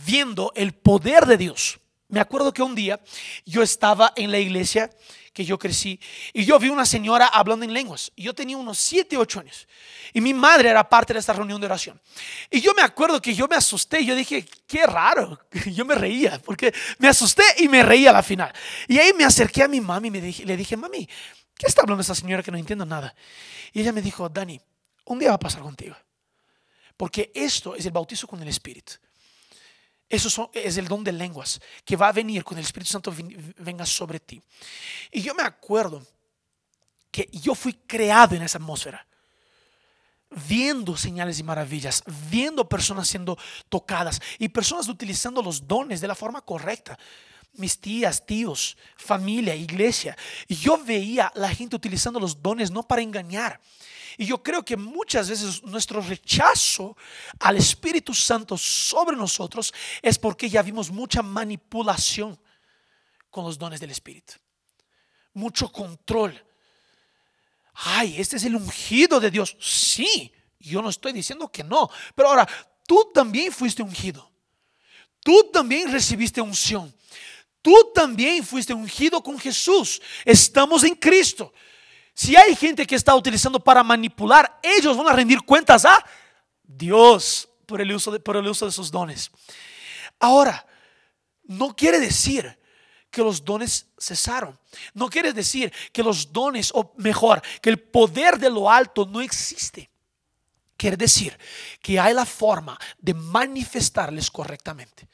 viendo 0.06 0.54
el 0.56 0.74
poder 0.74 1.26
de 1.26 1.38
Dios. 1.38 1.80
Me 2.08 2.22
acuerdo 2.22 2.54
que 2.54 2.62
un 2.62 2.74
día 2.74 3.02
yo 3.46 3.62
estaba 3.62 4.14
en 4.16 4.32
la 4.32 4.40
iglesia 4.40 4.90
que 5.38 5.46
yo 5.46 5.60
crecí 5.60 6.00
y 6.34 6.46
yo 6.46 6.58
vi 6.58 6.70
una 6.70 6.84
señora 6.84 7.28
hablando 7.28 7.64
en 7.64 7.72
lenguas. 7.72 8.12
Yo 8.18 8.34
tenía 8.34 8.58
unos 8.58 8.80
7, 8.80 9.18
8 9.18 9.42
años. 9.42 9.68
Y 10.12 10.20
mi 10.20 10.34
madre 10.34 10.70
era 10.70 10.90
parte 10.90 11.14
de 11.14 11.20
esta 11.20 11.32
reunión 11.32 11.62
de 11.62 11.68
oración. 11.68 12.02
Y 12.50 12.60
yo 12.60 12.74
me 12.74 12.82
acuerdo 12.82 13.22
que 13.22 13.36
yo 13.36 13.48
me 13.48 13.56
asusté. 13.56 14.04
Yo 14.04 14.16
dije, 14.16 14.48
qué 14.66 14.88
raro. 14.88 15.40
Yo 15.68 15.86
me 15.86 15.94
reía 15.94 16.42
porque 16.44 16.74
me 16.98 17.08
asusté 17.08 17.44
y 17.60 17.68
me 17.68 17.84
reía 17.84 18.10
a 18.10 18.14
la 18.14 18.24
final. 18.24 18.52
Y 18.88 18.98
ahí 18.98 19.14
me 19.14 19.26
acerqué 19.26 19.62
a 19.62 19.68
mi 19.68 19.80
mami 19.80 20.08
y 20.08 20.12
me 20.12 20.22
dije, 20.22 20.44
le 20.44 20.58
dije, 20.58 20.76
mami, 20.76 21.08
¿qué 21.56 21.68
está 21.68 21.84
hablando 21.84 22.02
esta 22.02 22.16
señora 22.16 22.42
que 22.42 22.50
no 22.50 22.58
entiendo 22.58 22.84
nada? 22.84 23.14
Y 23.74 23.82
ella 23.82 23.92
me 23.92 24.02
dijo, 24.02 24.28
Dani, 24.30 24.60
un 25.06 25.20
día 25.20 25.30
va 25.30 25.36
a 25.36 25.40
pasar 25.40 25.62
contigo. 25.62 25.96
Porque 26.96 27.32
esto 27.36 27.76
es 27.76 27.86
el 27.86 27.92
bautizo 27.92 28.26
con 28.26 28.42
el 28.42 28.48
Espíritu. 28.48 28.94
Eso 30.10 30.50
es 30.54 30.78
el 30.78 30.88
don 30.88 31.04
de 31.04 31.12
lenguas 31.12 31.60
que 31.84 31.98
va 31.98 32.08
a 32.08 32.14
venir 32.14 32.44
cuando 32.44 32.60
el 32.60 32.66
Espíritu 32.66 32.92
Santo 32.92 33.14
venga 33.58 33.86
sobre 33.86 34.20
ti. 34.20 34.42
Y 35.12 35.22
yo 35.22 35.36
me 35.36 35.44
acuerdo 35.44 36.06
que 37.12 37.30
yo 37.32 37.54
fui 37.54 37.74
creado 37.74 38.36
en 38.36 38.42
esa 38.42 38.58
atmósfera, 38.58 39.06
viendo 40.30 40.96
señales 40.96 41.40
y 41.40 41.44
maravillas, 41.44 42.04
viendo 42.30 42.68
personas 42.70 43.08
siendo 43.10 43.38
tocadas 43.68 44.22
y 44.40 44.48
personas 44.48 44.88
utilizando 44.88 45.42
los 45.42 45.68
dones 45.68 46.00
de 46.00 46.08
la 46.08 46.16
forma 46.16 46.42
correcta. 46.42 46.98
Mis 47.54 47.80
tías, 47.80 48.26
tíos, 48.26 48.78
familia, 48.96 49.56
iglesia. 49.56 50.16
Yo 50.48 50.78
veía 50.84 51.32
la 51.36 51.50
gente 51.50 51.76
utilizando 51.76 52.20
los 52.20 52.42
dones 52.42 52.72
no 52.72 52.84
para 52.84 53.02
engañar, 53.02 53.60
y 54.18 54.26
yo 54.26 54.42
creo 54.42 54.66
que 54.66 54.76
muchas 54.76 55.30
veces 55.30 55.64
nuestro 55.64 56.02
rechazo 56.02 56.98
al 57.40 57.58
Espíritu 57.58 58.16
Santo 58.16 58.58
sobre 58.58 59.16
nosotros 59.16 59.72
es 60.02 60.18
porque 60.18 60.50
ya 60.50 60.64
vimos 60.64 60.90
mucha 60.90 61.22
manipulación 61.22 62.38
con 63.30 63.46
los 63.46 63.60
dones 63.60 63.80
del 63.80 63.92
Espíritu. 63.92 64.34
Mucho 65.34 65.72
control. 65.72 66.44
Ay, 67.74 68.16
este 68.18 68.38
es 68.38 68.44
el 68.46 68.56
ungido 68.56 69.20
de 69.20 69.30
Dios. 69.30 69.56
Sí, 69.60 70.34
yo 70.58 70.82
no 70.82 70.90
estoy 70.90 71.14
diciendo 71.14 71.48
que 71.52 71.64
no. 71.64 71.88
Pero 72.16 72.30
ahora, 72.30 72.48
tú 72.88 73.12
también 73.14 73.52
fuiste 73.52 73.84
ungido. 73.84 74.32
Tú 75.20 75.52
también 75.54 75.92
recibiste 75.92 76.42
unción. 76.42 76.92
Tú 77.62 77.92
también 77.94 78.44
fuiste 78.44 78.74
ungido 78.74 79.22
con 79.22 79.38
Jesús. 79.38 80.02
Estamos 80.26 80.84
en 80.84 80.96
Cristo. 80.96 81.54
Si 82.18 82.36
hay 82.36 82.56
gente 82.56 82.88
que 82.88 82.96
está 82.96 83.14
utilizando 83.14 83.60
para 83.60 83.84
manipular, 83.84 84.60
ellos 84.64 84.98
van 84.98 85.08
a 85.08 85.14
rendir 85.14 85.40
cuentas 85.44 85.86
a 85.86 86.04
Dios 86.64 87.48
por 87.68 87.80
el 87.80 87.94
uso 87.94 88.12
de, 88.12 88.20
por 88.20 88.36
el 88.36 88.48
uso 88.48 88.66
de 88.66 88.72
sus 88.72 88.90
dones. 88.90 89.30
Ahora, 90.20 90.66
no 91.44 91.76
quiere 91.76 92.00
decir 92.00 92.58
que 93.12 93.22
los 93.22 93.46
dones 93.46 93.86
cesaron. 94.00 94.60
No 94.96 95.10
quiere 95.10 95.32
decir 95.32 95.72
que 95.94 96.02
los 96.02 96.34
dones, 96.34 96.72
o 96.74 96.92
mejor, 96.98 97.40
que 97.62 97.70
el 97.70 97.78
poder 97.78 98.40
de 98.40 98.50
lo 98.50 98.68
alto 98.68 99.06
no 99.06 99.22
existe. 99.22 99.88
Quiere 100.76 100.98
decir 100.98 101.38
que 101.84 102.00
hay 102.00 102.16
la 102.16 102.26
forma 102.26 102.80
de 102.98 103.14
manifestarles 103.14 104.32
correctamente. 104.32 105.08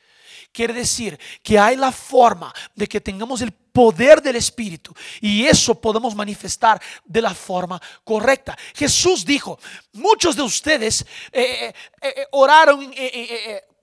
Quiere 0.53 0.73
decir 0.73 1.19
que 1.41 1.57
hay 1.57 1.75
la 1.75 1.91
forma 1.91 2.53
de 2.75 2.87
que 2.87 3.01
tengamos 3.01 3.41
el 3.41 3.51
poder 3.51 4.21
del 4.21 4.35
Espíritu 4.35 4.93
y 5.19 5.47
eso 5.47 5.73
podemos 5.73 6.13
manifestar 6.13 6.79
de 7.03 7.21
la 7.23 7.33
forma 7.33 7.81
correcta. 8.03 8.55
Jesús 8.75 9.25
dijo, 9.25 9.59
muchos 9.93 10.35
de 10.35 10.43
ustedes 10.43 11.03
eh, 11.31 11.73
eh, 11.73 11.73
eh, 12.01 12.27
oraron, 12.33 12.93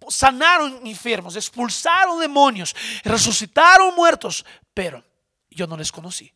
sanaron 0.09 0.87
enfermos, 0.87 1.35
expulsaron 1.35 2.21
demonios, 2.21 2.75
resucitaron 3.03 3.93
muertos, 3.97 4.47
pero 4.73 5.05
yo 5.51 5.67
no 5.67 5.77
les 5.77 5.91
conocí 5.91 6.33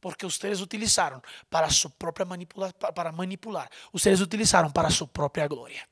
porque 0.00 0.24
ustedes 0.24 0.62
utilizaron 0.62 1.22
para 1.50 1.68
su 1.68 1.90
propia 1.90 2.24
manipular, 2.24 2.72
para 2.72 3.12
manipular, 3.12 3.70
ustedes 3.92 4.22
utilizaron 4.22 4.72
para 4.72 4.90
su 4.90 5.06
propia 5.08 5.46
gloria. 5.46 5.86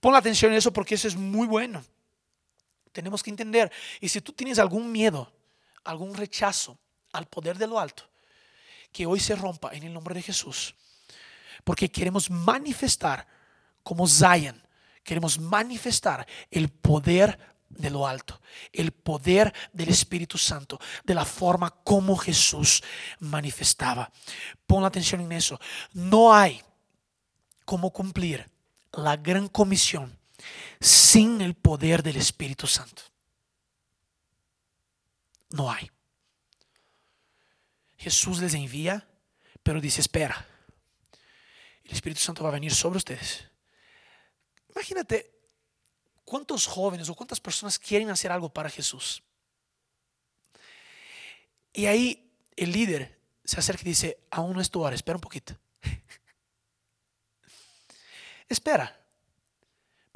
Pon 0.00 0.16
atención 0.16 0.50
en 0.50 0.58
eso 0.58 0.72
porque 0.72 0.96
eso 0.96 1.06
es 1.06 1.14
muy 1.14 1.46
bueno. 1.46 1.84
Tenemos 2.96 3.22
que 3.22 3.28
entender. 3.28 3.70
Y 4.00 4.08
si 4.08 4.22
tú 4.22 4.32
tienes 4.32 4.58
algún 4.58 4.90
miedo, 4.90 5.30
algún 5.84 6.14
rechazo 6.14 6.78
al 7.12 7.26
poder 7.26 7.58
de 7.58 7.66
lo 7.66 7.78
alto, 7.78 8.04
que 8.90 9.04
hoy 9.04 9.20
se 9.20 9.36
rompa 9.36 9.74
en 9.74 9.82
el 9.82 9.92
nombre 9.92 10.14
de 10.14 10.22
Jesús. 10.22 10.74
Porque 11.62 11.90
queremos 11.90 12.30
manifestar 12.30 13.26
como 13.82 14.08
Zion, 14.08 14.58
queremos 15.04 15.38
manifestar 15.38 16.26
el 16.50 16.70
poder 16.70 17.38
de 17.68 17.90
lo 17.90 18.06
alto, 18.06 18.40
el 18.72 18.92
poder 18.92 19.52
del 19.74 19.90
Espíritu 19.90 20.38
Santo, 20.38 20.80
de 21.04 21.12
la 21.12 21.26
forma 21.26 21.68
como 21.84 22.16
Jesús 22.16 22.82
manifestaba. 23.18 24.10
Pon 24.66 24.86
atención 24.86 25.20
en 25.20 25.32
eso. 25.32 25.60
No 25.92 26.34
hay 26.34 26.62
como 27.66 27.90
cumplir 27.90 28.48
la 28.92 29.18
gran 29.18 29.48
comisión 29.48 30.18
sin 30.80 31.40
el 31.40 31.54
poder 31.54 32.02
del 32.02 32.16
Espíritu 32.16 32.66
Santo. 32.66 33.02
No 35.50 35.70
hay. 35.70 35.90
Jesús 37.96 38.40
les 38.40 38.54
envía, 38.54 39.08
pero 39.62 39.80
dice, 39.80 40.00
espera. 40.00 40.46
el 41.84 41.92
Espíritu 41.92 42.20
Santo 42.20 42.42
va 42.42 42.50
a 42.50 42.52
venir 42.52 42.74
sobre 42.74 42.98
ustedes. 42.98 43.44
Imagínate 44.70 45.32
cuántos 46.24 46.66
jóvenes 46.66 47.08
o 47.08 47.14
cuántas 47.14 47.40
personas 47.40 47.78
quieren 47.78 48.10
hacer 48.10 48.30
algo 48.30 48.52
para 48.52 48.68
Jesús. 48.68 49.22
Y 51.72 51.86
ahí 51.86 52.32
el 52.56 52.72
líder 52.72 53.18
se 53.44 53.58
acerca 53.58 53.82
y 53.82 53.88
dice, 53.88 54.18
aún 54.30 54.54
no 54.54 54.60
es 54.60 54.70
tu 54.70 54.82
hora, 54.82 54.94
espera 54.94 55.16
un 55.16 55.20
poquito. 55.20 55.56
espera, 58.48 59.05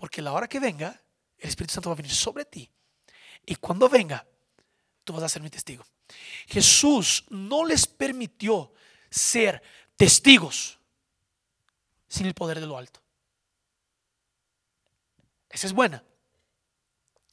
porque 0.00 0.22
la 0.22 0.32
hora 0.32 0.48
que 0.48 0.58
venga, 0.58 0.98
el 1.36 1.50
Espíritu 1.50 1.74
Santo 1.74 1.90
va 1.90 1.92
a 1.92 1.96
venir 1.96 2.10
sobre 2.10 2.46
ti. 2.46 2.70
Y 3.44 3.56
cuando 3.56 3.86
venga, 3.86 4.26
tú 5.04 5.12
vas 5.12 5.22
a 5.24 5.28
ser 5.28 5.42
mi 5.42 5.50
testigo. 5.50 5.84
Jesús 6.46 7.26
no 7.28 7.66
les 7.66 7.86
permitió 7.86 8.72
ser 9.10 9.62
testigos 9.98 10.78
sin 12.08 12.24
el 12.24 12.32
poder 12.32 12.60
de 12.60 12.66
lo 12.66 12.78
alto. 12.78 13.02
Esa 15.50 15.66
es 15.66 15.74
buena. 15.74 16.02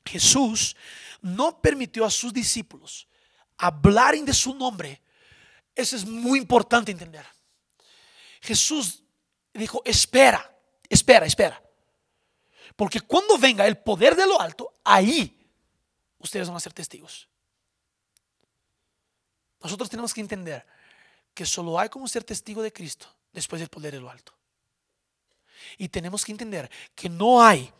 Jesús 0.06 0.75
no 1.21 1.62
permitió 1.62 2.03
a 2.03 2.12
sus 2.12 2.34
discípulos 2.34 3.08
hablar 3.56 4.13
de 4.17 4.34
su 4.34 4.53
nombre. 4.53 5.01
Eso 5.73 5.95
es 5.95 6.06
muy 6.06 6.38
importante 6.38 6.91
entender. 6.91 7.25
Jesús 8.41 9.06
dijo, 9.53 9.82
espera, 9.86 10.53
espera, 10.89 11.25
espera. 11.25 11.63
Porque 12.78 13.02
cuando 13.02 13.38
venga 13.40 13.66
el 13.66 13.80
poder 13.80 14.16
de 14.16 14.28
lo 14.28 14.40
alto, 14.40 14.72
ahí 14.84 15.36
ustedes 16.20 16.48
van 16.48 16.58
a 16.58 16.62
ser 16.62 16.74
testigos. 16.74 17.28
Nosotros 19.62 19.90
tenemos 19.90 20.13
que 20.13 20.22
entender 20.22 20.66
que 21.34 21.46
solo 21.46 21.80
hay 21.80 21.90
como 21.90 22.08
ser 22.08 22.24
testigo 22.24 22.62
de 22.62 22.72
Cristo 22.72 23.08
después 23.34 23.60
del 23.60 23.70
poder 23.70 23.96
de 23.96 24.00
lo 24.00 24.12
alto. 24.12 24.32
Y 25.80 25.90
tenemos 25.90 26.24
que 26.24 26.32
entender 26.32 26.70
que 26.94 27.10
no 27.10 27.44
hay 27.44 27.74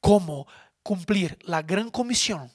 como 0.00 0.46
cumplir 0.82 1.38
la 1.44 1.62
gran 1.62 1.90
comisión. 1.90 2.52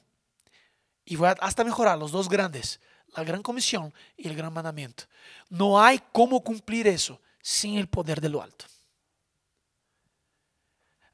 Y 1.03 1.15
voy 1.15 1.29
hasta 1.39 1.63
mejorar 1.63 1.97
los 1.97 2.11
dos 2.11 2.29
grandes, 2.29 2.79
la 3.15 3.23
gran 3.23 3.41
comisión 3.41 3.91
y 4.15 4.27
el 4.27 4.35
gran 4.35 4.53
mandamiento. 4.53 5.05
No 5.49 5.81
hay 5.81 5.99
cómo 6.11 6.43
cumplir 6.43 6.85
eso 6.85 7.19
sin 7.41 7.75
el 7.79 7.87
poder 7.87 8.21
de 8.21 8.29
lo 8.29 8.39
alto. 8.39 8.65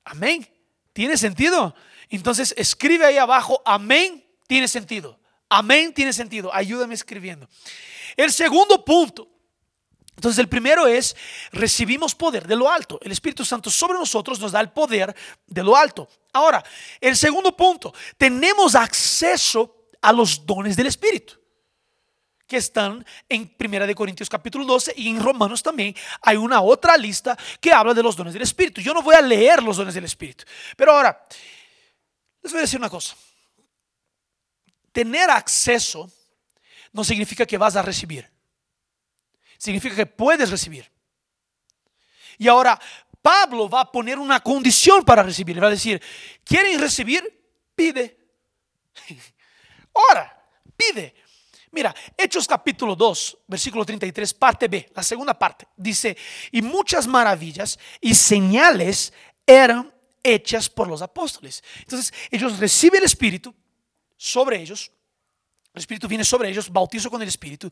Amén. 0.04 0.46
¿Tiene 0.94 1.18
sentido? 1.18 1.76
Entonces 2.10 2.54
escribe 2.58 3.06
ahí 3.06 3.18
abajo, 3.18 3.62
amén, 3.66 4.24
tiene 4.48 4.68
sentido. 4.68 5.20
Amén, 5.50 5.94
tiene 5.94 6.14
sentido. 6.14 6.54
Ayúdame 6.54 6.96
escribiendo. 6.96 7.48
El 8.16 8.32
segundo 8.32 8.84
punto. 8.86 9.30
Entonces 10.16 10.40
el 10.40 10.48
primero 10.48 10.88
es, 10.88 11.16
recibimos 11.52 12.16
poder 12.16 12.48
de 12.48 12.56
lo 12.56 12.70
alto. 12.70 13.00
El 13.02 13.12
Espíritu 13.12 13.44
Santo 13.44 13.70
sobre 13.70 13.98
nosotros 13.98 14.40
nos 14.40 14.52
da 14.52 14.62
el 14.62 14.72
poder 14.72 15.16
de 15.48 15.64
lo 15.64 15.76
alto. 15.76 16.08
Ahora, 16.32 16.64
el 17.02 17.18
segundo 17.18 17.56
punto, 17.56 17.94
tenemos 18.18 18.76
acceso 18.76 19.88
a 20.02 20.14
los 20.14 20.46
dones 20.46 20.76
del 20.76 20.88
Espíritu 20.88 21.43
que 22.54 22.58
están 22.58 23.04
en 23.28 23.48
Primera 23.48 23.88
de 23.88 23.96
Corintios 23.96 24.30
capítulo 24.30 24.64
12 24.64 24.94
y 24.96 25.10
en 25.10 25.20
Romanos 25.20 25.64
también 25.64 25.96
hay 26.22 26.38
una 26.38 26.62
otra 26.62 26.96
lista 26.98 27.36
que 27.60 27.72
habla 27.72 27.96
de 27.96 28.04
los 28.04 28.16
dones 28.16 28.32
del 28.32 28.44
Espíritu. 28.44 28.80
Yo 28.80 28.94
no 28.94 29.02
voy 29.02 29.16
a 29.16 29.22
leer 29.22 29.64
los 29.64 29.78
dones 29.78 29.96
del 29.96 30.04
Espíritu, 30.04 30.44
pero 30.78 30.92
ahora 30.92 31.20
les 32.44 32.52
voy 32.52 32.60
a 32.60 32.62
decir 32.62 32.78
una 32.78 32.92
cosa. 32.92 33.16
Tener 34.92 35.32
acceso 35.32 36.12
no 36.92 37.04
significa 37.04 37.44
que 37.44 37.58
vas 37.58 37.76
a 37.76 37.82
recibir. 37.82 38.30
Significa 39.58 39.96
que 39.96 40.06
puedes 40.06 40.52
recibir. 40.52 40.88
Y 42.38 42.48
ahora 42.48 42.80
Pablo 43.20 43.68
va 43.68 43.82
a 43.82 43.92
poner 43.92 44.20
una 44.20 44.42
condición 44.42 45.04
para 45.04 45.24
recibir. 45.24 45.60
Va 45.62 45.70
a 45.70 45.72
decir, 45.72 46.00
¿quieren 46.44 46.80
recibir? 46.80 47.24
Pide. 47.74 48.16
Ahora, 49.96 50.48
pide. 50.78 51.16
Mira, 51.74 51.94
Hechos 52.16 52.48
capítulo 52.48 52.96
2, 52.96 53.40
versículo 53.48 53.84
33, 53.84 54.32
parte 54.36 54.68
B, 54.68 54.92
la 54.94 55.02
segunda 55.02 55.38
parte, 55.38 55.68
dice, 55.76 56.16
y 56.52 56.62
muchas 56.62 57.08
maravillas 57.08 57.80
y 58.00 58.14
señales 58.14 59.12
eran 59.44 59.92
hechas 60.22 60.70
por 60.70 60.88
los 60.88 61.02
apóstoles. 61.02 61.64
Entonces, 61.80 62.14
ellos 62.30 62.60
reciben 62.60 63.00
el 63.00 63.06
Espíritu 63.06 63.56
sobre 64.16 64.62
ellos. 64.62 64.92
El 65.74 65.80
Espíritu 65.80 66.08
viene 66.08 66.24
sobre 66.24 66.48
ellos, 66.48 66.72
bautizo 66.72 67.10
con 67.10 67.24
el 67.24 67.28
Espíritu. 67.28 67.72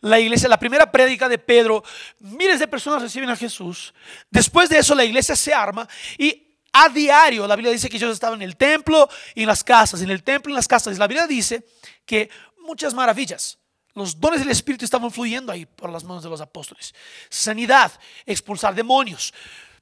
La 0.00 0.18
iglesia, 0.18 0.48
la 0.48 0.58
primera 0.58 0.90
prédica 0.90 1.28
de 1.28 1.36
Pedro, 1.36 1.84
miles 2.20 2.58
de 2.58 2.66
personas 2.66 3.02
reciben 3.02 3.28
a 3.28 3.36
Jesús. 3.36 3.92
Después 4.30 4.70
de 4.70 4.78
eso, 4.78 4.94
la 4.94 5.04
iglesia 5.04 5.36
se 5.36 5.52
arma 5.52 5.86
y 6.16 6.44
a 6.76 6.88
diario, 6.88 7.46
la 7.46 7.54
Biblia 7.54 7.70
dice 7.70 7.88
que 7.88 7.98
ellos 7.98 8.12
estaban 8.12 8.42
en 8.42 8.48
el 8.48 8.56
templo 8.56 9.08
y 9.32 9.42
en 9.42 9.46
las 9.46 9.62
casas, 9.62 10.02
en 10.02 10.10
el 10.10 10.24
templo 10.24 10.50
y 10.50 10.54
en 10.54 10.56
las 10.56 10.66
casas. 10.66 10.98
La 10.98 11.06
Biblia 11.06 11.26
dice 11.28 11.64
que 12.04 12.28
muchas 12.64 12.94
maravillas. 12.94 13.58
Los 13.94 14.18
dones 14.18 14.40
del 14.40 14.50
Espíritu 14.50 14.84
estaban 14.84 15.10
fluyendo 15.10 15.52
ahí 15.52 15.66
por 15.66 15.90
las 15.90 16.02
manos 16.02 16.22
de 16.22 16.28
los 16.28 16.40
apóstoles. 16.40 16.92
Sanidad, 17.30 17.92
expulsar 18.26 18.74
demonios. 18.74 19.32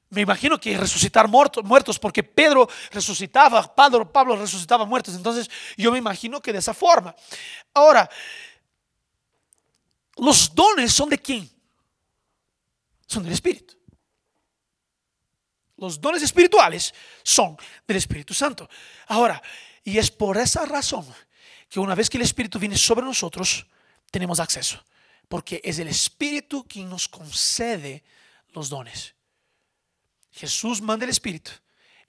Me 0.09 0.21
imagino 0.21 0.59
que 0.59 0.77
resucitar 0.77 1.27
muertos, 1.27 1.97
porque 1.97 2.21
Pedro 2.21 2.69
resucitaba, 2.91 3.73
Pablo, 3.73 4.11
Pablo 4.11 4.35
resucitaba 4.35 4.85
muertos. 4.85 5.15
Entonces 5.15 5.49
yo 5.75 5.91
me 5.91 5.97
imagino 5.97 6.39
que 6.39 6.53
de 6.53 6.59
esa 6.59 6.75
forma. 6.75 7.15
Ahora, 7.73 8.07
los 10.17 10.53
dones 10.53 10.93
son 10.93 11.09
de 11.09 11.17
quién? 11.17 11.49
Son 13.07 13.23
del 13.23 13.33
Espíritu. 13.33 13.75
Los 15.77 15.99
dones 15.99 16.21
espirituales 16.21 16.93
son 17.23 17.57
del 17.87 17.97
Espíritu 17.97 18.35
Santo. 18.35 18.69
Ahora, 19.07 19.41
y 19.83 19.97
es 19.97 20.11
por 20.11 20.37
esa 20.37 20.65
razón 20.65 21.05
que 21.73 21.79
una 21.79 21.95
vez 21.95 22.07
que 22.07 22.17
el 22.17 22.23
Espíritu 22.23 22.59
viene 22.59 22.77
sobre 22.77 23.03
nosotros, 23.03 23.65
tenemos 24.11 24.39
acceso, 24.39 24.79
porque 25.27 25.59
es 25.63 25.79
el 25.79 25.87
Espíritu 25.87 26.67
quien 26.67 26.87
nos 26.87 27.07
concede 27.07 28.03
los 28.49 28.69
dones. 28.69 29.15
Jesús 30.29 30.83
manda 30.83 31.05
el 31.05 31.09
Espíritu, 31.09 31.49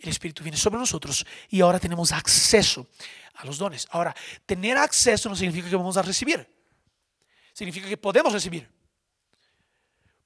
el 0.00 0.10
Espíritu 0.10 0.42
viene 0.42 0.58
sobre 0.58 0.78
nosotros 0.78 1.24
y 1.48 1.62
ahora 1.62 1.80
tenemos 1.80 2.12
acceso 2.12 2.86
a 3.36 3.46
los 3.46 3.56
dones. 3.56 3.88
Ahora, 3.90 4.14
tener 4.44 4.76
acceso 4.76 5.30
no 5.30 5.34
significa 5.34 5.70
que 5.70 5.76
vamos 5.76 5.96
a 5.96 6.02
recibir, 6.02 6.46
significa 7.54 7.88
que 7.88 7.96
podemos 7.96 8.34
recibir. 8.34 8.70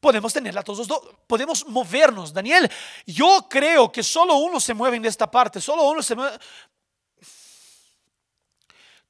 Podemos 0.01 0.33
tenerla 0.33 0.65
todos 0.65 0.89
dos, 0.89 1.01
podemos 1.29 1.65
movernos. 1.69 2.33
Daniel, 2.33 2.69
yo 3.07 3.47
creo 3.49 3.93
que 3.93 4.03
solo 4.03 4.35
uno 4.39 4.59
se 4.59 4.75
mueve 4.75 4.97
en 4.97 5.05
esta 5.05 5.31
parte, 5.31 5.61
solo 5.61 5.89
uno 5.89 6.03
se. 6.03 6.17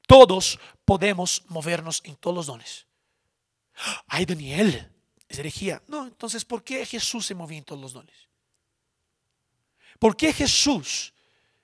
Todos 0.08 0.58
podemos 0.86 1.44
movernos 1.48 2.00
en 2.02 2.16
todos 2.16 2.34
los 2.34 2.46
dones. 2.46 2.86
Ay, 4.06 4.24
Daniel, 4.24 4.90
es 5.28 5.38
herejía. 5.38 5.82
No, 5.86 6.06
entonces, 6.06 6.46
¿por 6.46 6.64
qué 6.64 6.86
Jesús 6.86 7.26
se 7.26 7.34
movía 7.34 7.58
en 7.58 7.64
todos 7.64 7.82
los 7.82 7.92
dones? 7.92 8.16
¿Por 9.98 10.16
qué 10.16 10.32
Jesús, 10.32 11.12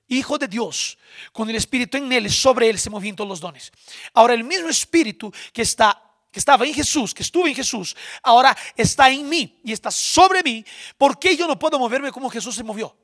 Hijo 0.09 0.37
de 0.37 0.47
Dios, 0.47 0.99
con 1.33 1.49
el 1.49 1.57
Espíritu 1.57 1.97
en 1.97 2.13
él, 2.13 2.31
sobre 2.31 2.69
él 2.69 2.79
se 2.79 2.91
movía 2.91 3.09
en 3.09 3.17
todos 3.17 3.31
los 3.31 3.41
dones? 3.41 3.73
Ahora, 4.13 4.35
el 4.35 4.45
mismo 4.45 4.69
Espíritu 4.69 5.33
que 5.51 5.63
está 5.63 6.03
que 6.31 6.41
estaba 6.41 6.67
en 6.67 6.75
Jesús, 6.75 7.15
que 7.15 7.23
estuvo 7.23 7.47
en 7.47 7.55
Jesús, 7.55 7.97
ahora 8.21 8.55
está 8.77 9.09
en 9.09 9.27
mí 9.29 9.61
y 9.63 9.73
está 9.73 9.89
sobre 9.93 10.43
mí. 10.43 10.65
¿Por 10.99 11.17
qué 11.17 11.37
yo 11.37 11.47
no 11.47 11.57
puedo 11.57 11.79
moverme 11.79 12.11
como 12.11 12.29
Jesús 12.29 12.57
se 12.57 12.65
movió? 12.65 12.95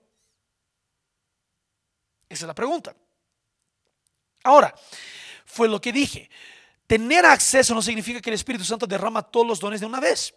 Esa 2.29 2.44
es 2.44 2.48
la 2.48 2.55
pregunta. 2.55 2.94
Ahora, 4.42 4.74
fue 5.50 5.68
lo 5.68 5.80
que 5.80 5.92
dije. 5.92 6.30
Tener 6.86 7.24
acceso 7.26 7.74
no 7.74 7.82
significa 7.82 8.20
que 8.20 8.30
el 8.30 8.34
Espíritu 8.34 8.64
Santo 8.64 8.86
derrama 8.86 9.22
todos 9.22 9.46
los 9.46 9.60
dones 9.60 9.80
de 9.80 9.86
una 9.86 10.00
vez. 10.00 10.34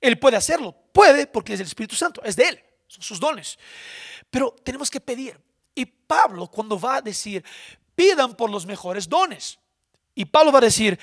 Él 0.00 0.18
puede 0.18 0.36
hacerlo, 0.36 0.74
puede 0.92 1.26
porque 1.26 1.54
es 1.54 1.60
el 1.60 1.66
Espíritu 1.66 1.94
Santo, 1.94 2.22
es 2.24 2.34
de 2.34 2.48
Él, 2.48 2.64
son 2.88 3.02
sus 3.02 3.20
dones. 3.20 3.58
Pero 4.30 4.54
tenemos 4.64 4.90
que 4.90 5.00
pedir. 5.00 5.40
Y 5.74 5.86
Pablo 5.86 6.48
cuando 6.48 6.78
va 6.78 6.96
a 6.96 7.02
decir, 7.02 7.44
pidan 7.94 8.34
por 8.34 8.50
los 8.50 8.66
mejores 8.66 9.08
dones. 9.08 9.58
Y 10.14 10.24
Pablo 10.24 10.52
va 10.52 10.58
a 10.58 10.62
decir, 10.62 10.98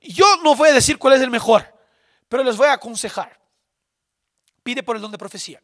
yo 0.00 0.36
no 0.42 0.54
voy 0.54 0.70
a 0.70 0.72
decir 0.72 0.98
cuál 0.98 1.14
es 1.14 1.20
el 1.20 1.30
mejor, 1.30 1.72
pero 2.28 2.42
les 2.42 2.56
voy 2.56 2.68
a 2.68 2.72
aconsejar. 2.72 3.38
Pide 4.62 4.82
por 4.82 4.96
el 4.96 5.02
don 5.02 5.12
de 5.12 5.18
profecía. 5.18 5.62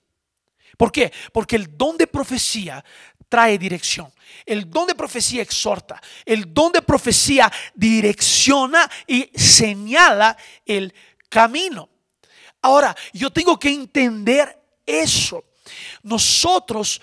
¿Por 0.77 0.93
qué? 0.93 1.13
Porque 1.33 1.57
el 1.57 1.77
don 1.77 1.97
de 1.97 2.07
profecía 2.07 2.85
trae 3.29 3.59
dirección. 3.59 4.13
El 4.47 4.71
don 4.71 4.87
de 4.87 4.95
profecía 4.95 5.43
exhorta. 5.43 6.01
El 6.25 6.53
don 6.53 6.73
de 6.73 6.83
profecía 6.83 7.51
direcciona 7.75 8.91
y 9.07 9.31
señala 9.35 10.37
el 10.65 10.93
camino. 11.29 11.89
Ahora, 12.63 12.97
yo 13.13 13.31
tengo 13.31 13.59
que 13.59 13.71
entender 13.71 14.59
eso. 14.87 15.45
Nosotros 16.03 17.01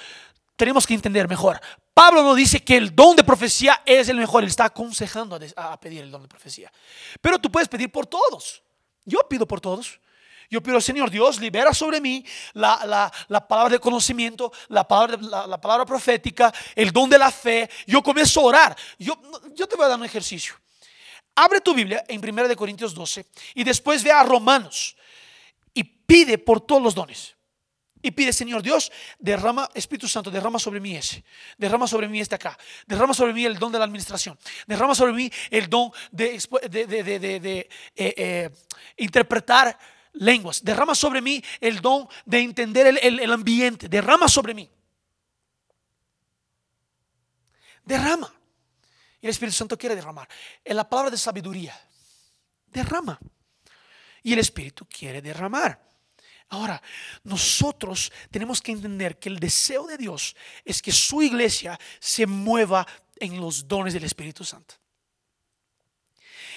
tenemos 0.56 0.88
que 0.88 0.94
entender 0.94 1.28
mejor. 1.28 1.60
Pablo 1.94 2.24
no 2.24 2.34
dice 2.34 2.64
que 2.64 2.78
el 2.78 2.96
don 2.96 3.16
de 3.16 3.24
profecía 3.24 3.82
es 3.86 4.10
el 4.10 4.18
mejor, 4.18 4.44
él 4.44 4.50
está 4.50 4.66
aconsejando 4.66 5.40
a 5.56 5.80
pedir 5.80 6.02
el 6.02 6.12
don 6.12 6.22
de 6.22 6.28
profecía. 6.28 6.72
Pero 7.22 7.38
tú 7.38 7.52
puedes 7.52 7.68
pedir 7.68 7.92
por 7.92 8.08
todos. 8.08 8.64
Yo 9.06 9.20
pido 9.30 9.48
por 9.48 9.60
todos. 9.62 10.00
Yo 10.52 10.62
pido, 10.62 10.82
Señor 10.82 11.10
Dios, 11.10 11.40
libera 11.40 11.74
sobre 11.74 12.02
mí 12.02 12.26
la, 12.52 13.10
palabra 13.48 13.72
de 13.72 13.80
conocimiento, 13.80 14.52
la 14.68 14.86
palabra, 14.86 15.48
la, 15.48 15.62
palabra 15.62 15.86
profética, 15.86 16.54
el 16.76 16.92
don 16.92 17.10
de 17.10 17.18
la 17.18 17.32
fe. 17.32 17.70
Yo 17.88 18.04
comienzo 18.04 18.42
a 18.42 18.44
orar. 18.44 18.78
Yo, 19.00 19.18
yo 19.56 19.66
te 19.66 19.78
voy 19.78 19.86
a 19.86 19.88
dar 19.88 19.98
un 19.98 20.04
ejercicio. 20.04 20.56
Abre 21.36 21.62
tu 21.62 21.74
Biblia 21.74 22.04
en 22.06 22.20
1 22.20 22.54
Corintios 22.58 22.94
12 22.94 23.26
y 23.56 23.64
después 23.64 24.04
ve 24.04 24.12
a 24.12 24.24
Romanos 24.24 24.98
y 25.74 25.86
pide 25.86 26.38
por 26.38 26.60
todos 26.60 26.82
los 26.82 26.94
dones. 26.94 27.34
Y 28.02 28.12
pide, 28.12 28.34
Señor 28.34 28.62
Dios, 28.62 28.92
derrama, 29.20 29.70
Espíritu 29.74 30.10
Santo, 30.10 30.30
derrama 30.30 30.60
sobre 30.60 30.82
mí 30.82 30.98
ese. 30.98 31.24
Derrama 31.58 31.88
sobre 31.88 32.10
mí 32.10 32.20
este 32.20 32.36
acá. 32.36 32.58
Derrama 32.86 33.14
sobre 33.14 33.32
mí 33.32 33.46
el 33.46 33.58
don 33.58 33.72
de 33.72 33.80
la 33.80 33.86
administración. 33.86 34.38
Derrama 34.68 34.96
sobre 34.96 35.14
mí 35.14 35.32
el 35.50 35.70
don 35.70 35.94
de, 36.12 36.38
de, 36.70 37.70
eh, 37.96 38.14
eh, 38.18 38.50
interpretar 38.98 39.78
lenguas. 40.14 40.64
Derrama 40.64 40.96
sobre 40.96 41.22
mí 41.22 41.44
el 41.60 41.82
don 41.82 42.08
de 42.26 42.40
entender 42.40 42.88
el, 43.02 43.32
ambiente. 43.32 43.88
Derrama 43.88 44.28
sobre 44.28 44.54
mí. 44.54 44.70
Derrama. 47.84 48.34
Y 49.22 49.28
el 49.28 49.32
Espíritu 49.32 49.56
Santo 49.56 49.78
quiere 49.78 49.96
derramar. 49.96 50.28
En 50.64 50.76
la 50.76 50.88
palabra 50.88 51.12
de 51.12 51.18
sabiduría. 51.18 51.80
Derrama. 52.68 53.20
Y 54.24 54.34
el 54.34 54.40
Espíritu 54.40 54.86
quiere 54.86 55.22
derramar. 55.22 55.92
Ahora, 56.50 56.82
nosotros 57.24 58.12
tenemos 58.30 58.62
que 58.62 58.74
entender 58.74 59.18
que 59.18 59.30
el 59.30 59.40
deseo 59.40 59.88
de 59.88 59.98
Dios 59.98 60.36
es 60.66 60.82
que 60.82 60.92
su 60.92 61.22
iglesia 61.22 61.80
se 62.00 62.26
mueva 62.28 62.86
en 63.16 63.40
los 63.40 63.68
dones 63.68 63.94
del 63.94 64.04
Espíritu 64.04 64.44
Santo. 64.44 64.81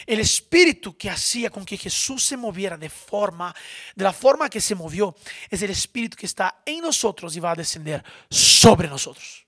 El 0.07 0.21
espíritu 0.21 0.97
que 0.97 1.11
hacía 1.11 1.51
con 1.51 1.65
que 1.65 1.77
Jesús 1.77 2.25
se 2.25 2.37
moviera 2.37 2.77
de 2.77 2.91
forma, 2.91 3.55
de 3.95 4.05
la 4.05 4.13
forma 4.13 4.49
que 4.49 4.61
se 4.61 4.75
movió, 4.75 5.15
es 5.49 5.63
el 5.63 5.71
espíritu 5.71 6.17
que 6.17 6.27
está 6.27 6.63
en 6.65 6.81
nosotros 6.81 7.35
y 7.37 7.41
va 7.41 7.53
a 7.53 7.57
descender 7.57 8.05
sobre 8.29 8.89
nosotros. 8.89 9.47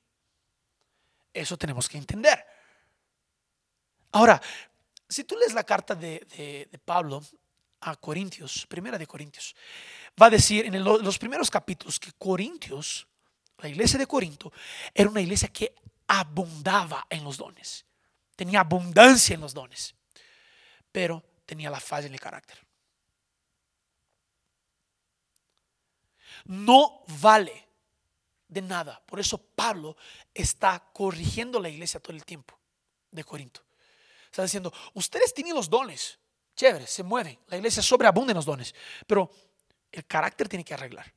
Eso 1.32 1.56
tenemos 1.56 1.88
que 1.88 1.98
entender. 1.98 2.44
Ahora, 4.12 4.40
si 5.08 5.24
tú 5.24 5.36
lees 5.36 5.52
la 5.52 5.64
carta 5.64 5.94
de, 5.94 6.66
de 6.70 6.78
Pablo 6.78 7.22
a 7.80 7.96
Corintios, 7.96 8.66
primera 8.66 8.98
de 8.98 9.06
Corintios, 9.06 9.54
va 10.20 10.26
a 10.26 10.30
decir 10.30 10.66
en 10.66 10.82
los 10.82 11.18
primeros 11.18 11.50
capítulos 11.50 12.00
que 12.00 12.12
Corintios, 12.12 13.06
la 13.58 13.68
iglesia 13.68 13.98
de 13.98 14.06
Corinto, 14.06 14.52
era 14.94 15.10
una 15.10 15.20
iglesia 15.20 15.48
que 15.48 15.74
abundaba 16.06 17.06
en 17.10 17.24
los 17.24 17.36
dones, 17.36 17.84
tenía 18.34 18.60
abundancia 18.60 19.34
en 19.34 19.40
los 19.40 19.52
dones, 19.52 19.94
pero 20.96 21.22
tenía 21.44 21.68
la 21.68 21.78
falla 21.78 22.06
en 22.06 22.14
el 22.14 22.20
carácter. 22.20 22.56
No 26.46 27.04
vale 27.20 27.68
de 28.48 28.62
nada. 28.62 29.02
Por 29.04 29.20
eso 29.20 29.36
Pablo 29.36 29.94
está 30.32 30.90
corrigiendo 30.94 31.60
la 31.60 31.68
iglesia 31.68 32.00
todo 32.00 32.16
el 32.16 32.24
tiempo 32.24 32.58
de 33.10 33.22
Corinto. 33.24 33.62
Está 34.24 34.42
diciendo, 34.44 34.72
ustedes 34.94 35.34
tienen 35.34 35.54
los 35.54 35.68
dones, 35.68 36.18
chévere, 36.54 36.86
se 36.86 37.02
mueven, 37.02 37.38
la 37.48 37.58
iglesia 37.58 37.82
sobreabunda 37.82 38.32
en 38.32 38.36
los 38.36 38.46
dones, 38.46 38.74
pero 39.06 39.30
el 39.92 40.06
carácter 40.06 40.48
tiene 40.48 40.64
que 40.64 40.72
arreglar. 40.72 41.12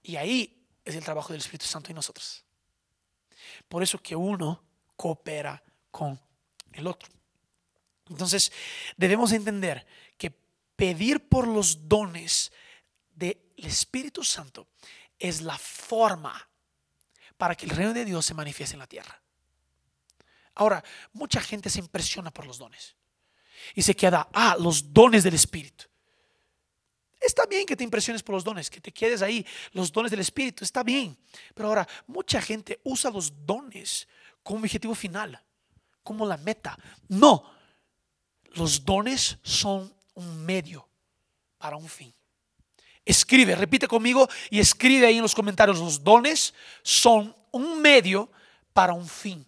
Y 0.00 0.14
ahí 0.14 0.64
es 0.84 0.94
el 0.94 1.02
trabajo 1.02 1.32
del 1.32 1.40
Espíritu 1.40 1.66
Santo 1.66 1.90
en 1.90 1.96
nosotros. 1.96 2.44
Por 3.68 3.82
eso 3.82 4.00
que 4.00 4.14
uno 4.14 4.62
coopera 4.94 5.60
con 5.90 6.20
el 6.70 6.86
otro. 6.86 7.21
Entonces, 8.08 8.52
debemos 8.96 9.32
entender 9.32 9.86
que 10.18 10.30
pedir 10.76 11.28
por 11.28 11.46
los 11.46 11.88
dones 11.88 12.52
del 13.14 13.38
Espíritu 13.56 14.24
Santo 14.24 14.68
es 15.18 15.40
la 15.42 15.56
forma 15.56 16.48
para 17.36 17.54
que 17.54 17.66
el 17.66 17.70
reino 17.70 17.92
de 17.92 18.04
Dios 18.04 18.26
se 18.26 18.34
manifieste 18.34 18.74
en 18.74 18.80
la 18.80 18.86
tierra. 18.86 19.20
Ahora, 20.54 20.82
mucha 21.12 21.40
gente 21.40 21.70
se 21.70 21.78
impresiona 21.78 22.30
por 22.30 22.46
los 22.46 22.58
dones 22.58 22.96
y 23.74 23.82
se 23.82 23.94
queda, 23.94 24.28
ah, 24.32 24.56
los 24.58 24.92
dones 24.92 25.24
del 25.24 25.34
Espíritu. 25.34 25.86
Está 27.20 27.46
bien 27.46 27.66
que 27.66 27.76
te 27.76 27.84
impresiones 27.84 28.22
por 28.22 28.34
los 28.34 28.42
dones, 28.42 28.68
que 28.68 28.80
te 28.80 28.92
quedes 28.92 29.22
ahí, 29.22 29.46
los 29.72 29.92
dones 29.92 30.10
del 30.10 30.20
Espíritu, 30.20 30.64
está 30.64 30.82
bien. 30.82 31.16
Pero 31.54 31.68
ahora, 31.68 31.88
mucha 32.08 32.42
gente 32.42 32.80
usa 32.82 33.10
los 33.10 33.46
dones 33.46 34.08
como 34.42 34.60
objetivo 34.60 34.94
final, 34.94 35.40
como 36.02 36.26
la 36.26 36.36
meta. 36.36 36.76
No, 37.08 37.48
los 38.54 38.84
dones 38.84 39.38
son 39.42 39.92
un 40.14 40.44
medio 40.44 40.88
para 41.58 41.76
un 41.76 41.88
fin. 41.88 42.12
Escribe, 43.04 43.56
repite 43.56 43.88
conmigo 43.88 44.28
y 44.50 44.60
escribe 44.60 45.06
ahí 45.06 45.16
en 45.16 45.22
los 45.22 45.34
comentarios, 45.34 45.78
los 45.78 46.02
dones 46.02 46.54
son 46.82 47.34
un 47.50 47.80
medio 47.80 48.30
para 48.72 48.92
un 48.92 49.08
fin. 49.08 49.44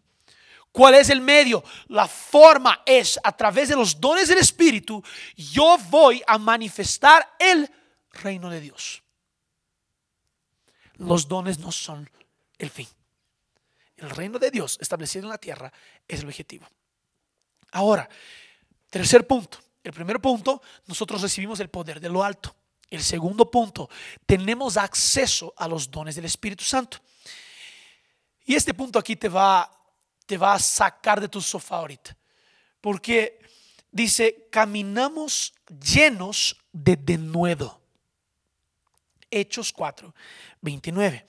¿Cuál 0.73 0.95
es 0.95 1.09
el 1.09 1.21
medio? 1.21 1.63
La 1.87 2.09
forma 2.09 2.83
es 2.85 3.19
a 3.23 3.31
través 3.31 3.69
de 3.69 3.77
los 3.77 4.01
dones 4.01 4.29
del 4.29 4.39
Espíritu, 4.39 5.03
yo 5.37 5.79
voy 5.89 6.21
a 6.27 6.37
manifestar 6.37 7.37
el 7.39 7.71
reino 8.11 8.51
de 8.51 8.61
Dios. 8.61 9.03
Los 10.97 11.29
dones 11.29 11.59
no 11.59 11.71
son 11.71 12.11
el 12.59 12.71
fin. 12.71 12.89
El 13.97 14.11
reino 14.11 14.39
de 14.39 14.51
Dios 14.51 14.77
establecido 14.81 15.25
en 15.25 15.31
la 15.31 15.39
tierra 15.39 15.73
es 16.09 16.21
el 16.21 16.27
objetivo. 16.27 16.67
Ahora, 17.71 18.09
tercer 18.95 19.27
punto. 19.27 19.59
El 19.83 19.93
primer 19.93 20.21
punto, 20.21 20.63
nosotros 20.87 21.21
recibimos 21.21 21.59
el 21.59 21.69
poder 21.69 21.99
de 21.99 22.09
lo 22.09 22.23
alto. 22.23 22.55
El 22.89 23.03
segundo 23.03 23.51
punto, 23.51 23.91
tenemos 24.25 24.77
acceso 24.77 25.53
a 25.57 25.67
los 25.67 25.91
dones 25.91 26.15
del 26.15 26.27
Espíritu 26.27 26.63
Santo. 26.63 26.99
Y 28.45 28.55
este 28.55 28.73
punto 28.73 28.99
aquí 28.99 29.17
te 29.17 29.29
va 29.29 29.69
te 30.27 30.39
va 30.39 30.55
a 30.55 30.59
sacar 30.59 31.21
de 31.21 31.29
tu 31.29 31.41
sofá 31.41 31.77
ahorita. 31.77 32.17
Porque 32.81 33.41
dice, 33.91 34.47
caminamos 34.51 35.53
llenos 35.69 36.57
de 36.73 36.97
denuedo. 36.97 37.81
Hechos 39.29 39.73
4, 39.73 40.15
29. 40.61 41.27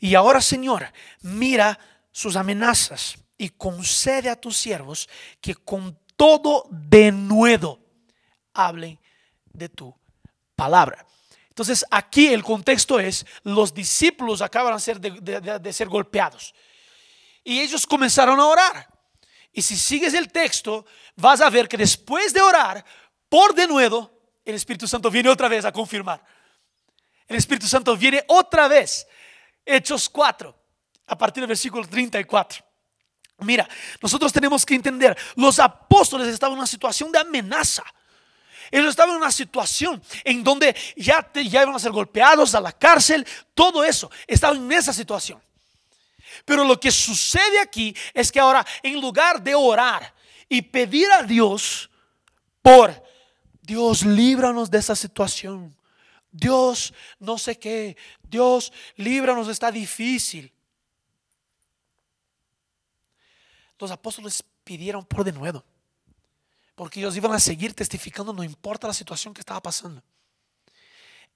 Y 0.00 0.14
ahora, 0.14 0.40
Señor, 0.40 0.90
mira 1.20 1.78
sus 2.10 2.36
amenazas 2.36 3.16
y 3.36 3.50
concede 3.50 4.30
a 4.30 4.40
tus 4.40 4.56
siervos 4.56 5.08
que 5.40 5.54
con 5.54 5.98
todo 6.22 6.68
denuedo 6.70 7.80
hablen 8.54 8.96
de 9.52 9.68
tu 9.68 9.92
palabra. 10.54 11.04
Entonces 11.48 11.84
aquí 11.90 12.28
el 12.28 12.44
contexto 12.44 13.00
es, 13.00 13.26
los 13.42 13.74
discípulos 13.74 14.40
acaban 14.40 14.78
de 15.00 15.58
de 15.60 15.72
ser 15.72 15.88
golpeados. 15.88 16.54
Y 17.42 17.58
ellos 17.58 17.84
comenzaron 17.84 18.38
a 18.38 18.46
orar. 18.46 18.88
Y 19.52 19.62
si 19.62 19.76
sigues 19.76 20.14
el 20.14 20.30
texto, 20.30 20.86
vas 21.16 21.40
a 21.40 21.50
ver 21.50 21.66
que 21.66 21.76
después 21.76 22.32
de 22.32 22.40
orar, 22.40 22.84
por 23.28 23.52
de 23.52 23.66
nuevo, 23.66 24.08
el 24.44 24.54
Espíritu 24.54 24.86
Santo 24.86 25.10
viene 25.10 25.28
otra 25.28 25.48
vez 25.48 25.64
a 25.64 25.72
confirmar. 25.72 26.24
El 27.26 27.34
Espíritu 27.34 27.66
Santo 27.66 27.96
viene 27.96 28.22
otra 28.28 28.68
vez. 28.68 29.08
Hechos 29.66 30.08
4, 30.08 30.56
a 31.04 31.18
partir 31.18 31.40
del 31.40 31.48
versículo 31.48 31.84
34. 31.84 32.71
Mira, 33.42 33.68
nosotros 34.00 34.32
tenemos 34.32 34.64
que 34.64 34.74
entender, 34.74 35.16
los 35.36 35.58
apóstoles 35.58 36.28
estaban 36.28 36.54
en 36.54 36.58
una 36.58 36.66
situación 36.66 37.10
de 37.12 37.18
amenaza. 37.18 37.84
Ellos 38.70 38.90
estaban 38.90 39.14
en 39.14 39.22
una 39.22 39.30
situación 39.30 40.02
en 40.24 40.42
donde 40.42 40.74
ya, 40.96 41.30
ya 41.34 41.62
iban 41.62 41.74
a 41.74 41.78
ser 41.78 41.92
golpeados 41.92 42.54
a 42.54 42.60
la 42.60 42.72
cárcel, 42.72 43.26
todo 43.54 43.84
eso. 43.84 44.10
Estaban 44.26 44.56
en 44.56 44.72
esa 44.72 44.92
situación. 44.92 45.42
Pero 46.44 46.64
lo 46.64 46.80
que 46.80 46.90
sucede 46.90 47.60
aquí 47.60 47.94
es 48.14 48.32
que 48.32 48.40
ahora 48.40 48.66
en 48.82 49.00
lugar 49.00 49.42
de 49.42 49.54
orar 49.54 50.14
y 50.48 50.62
pedir 50.62 51.10
a 51.12 51.22
Dios 51.22 51.90
por 52.62 53.02
Dios, 53.60 54.04
líbranos 54.04 54.70
de 54.70 54.78
esa 54.78 54.96
situación. 54.96 55.76
Dios, 56.30 56.94
no 57.18 57.36
sé 57.36 57.58
qué. 57.58 57.96
Dios, 58.22 58.72
líbranos, 58.96 59.48
está 59.48 59.70
difícil. 59.70 60.52
Los 63.82 63.90
apóstoles 63.90 64.44
pidieron 64.62 65.04
por 65.04 65.24
de 65.24 65.32
nuevo. 65.32 65.64
Porque 66.76 67.00
ellos 67.00 67.16
iban 67.16 67.32
a 67.32 67.40
seguir 67.40 67.74
testificando, 67.74 68.32
no 68.32 68.44
importa 68.44 68.86
la 68.86 68.94
situación 68.94 69.34
que 69.34 69.40
estaba 69.40 69.60
pasando. 69.60 70.00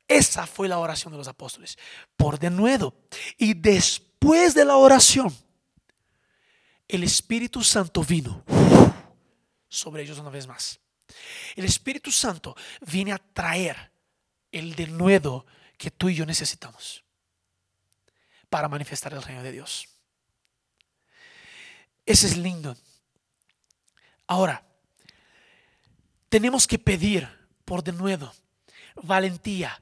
Esa 0.07 0.47
fue 0.47 0.69
la 0.69 0.79
oración 0.79 1.13
de 1.13 1.19
los 1.19 1.27
apóstoles. 1.27 1.77
Por 2.17 2.39
de 2.39 2.51
nuevo. 2.51 2.95
Y 3.37 3.53
después 3.53 4.55
de 4.55 4.65
la 4.65 4.77
oración, 4.77 5.37
el 6.87 7.03
Espíritu 7.03 7.65
Santo 7.65 8.05
vino 8.05 8.45
sobre 9.69 10.05
ellos 10.05 10.21
una 10.21 10.31
vez 10.31 10.47
más. 10.47 10.79
El 11.57 11.65
Espíritu 11.65 12.13
Santo 12.13 12.55
viene 12.81 13.11
a 13.13 13.19
traer 13.19 13.91
el 14.53 14.77
denuedo 14.77 15.47
que 15.77 15.91
tú 15.91 16.09
y 16.11 16.15
yo 16.15 16.25
necesitamos 16.25 17.03
para 18.49 18.69
manifestar 18.69 19.13
el 19.15 19.23
reino 19.25 19.43
de 19.43 19.51
Dios. 19.51 19.96
Ese 22.07 22.29
es 22.29 22.37
lindo. 22.37 22.77
Ahora, 24.29 24.65
tenemos 26.29 26.67
que 26.67 26.79
pedir 26.79 27.29
por 27.65 27.83
denuedo. 27.83 28.33
valentía, 29.03 29.79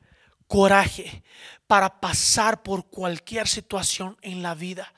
coraje 0.49 1.23
para 1.69 2.01
pasar 2.01 2.63
por 2.63 2.87
cualquier 2.87 3.47
situación 3.47 4.17
en 4.23 4.43
la 4.43 4.55
vida. 4.55 4.93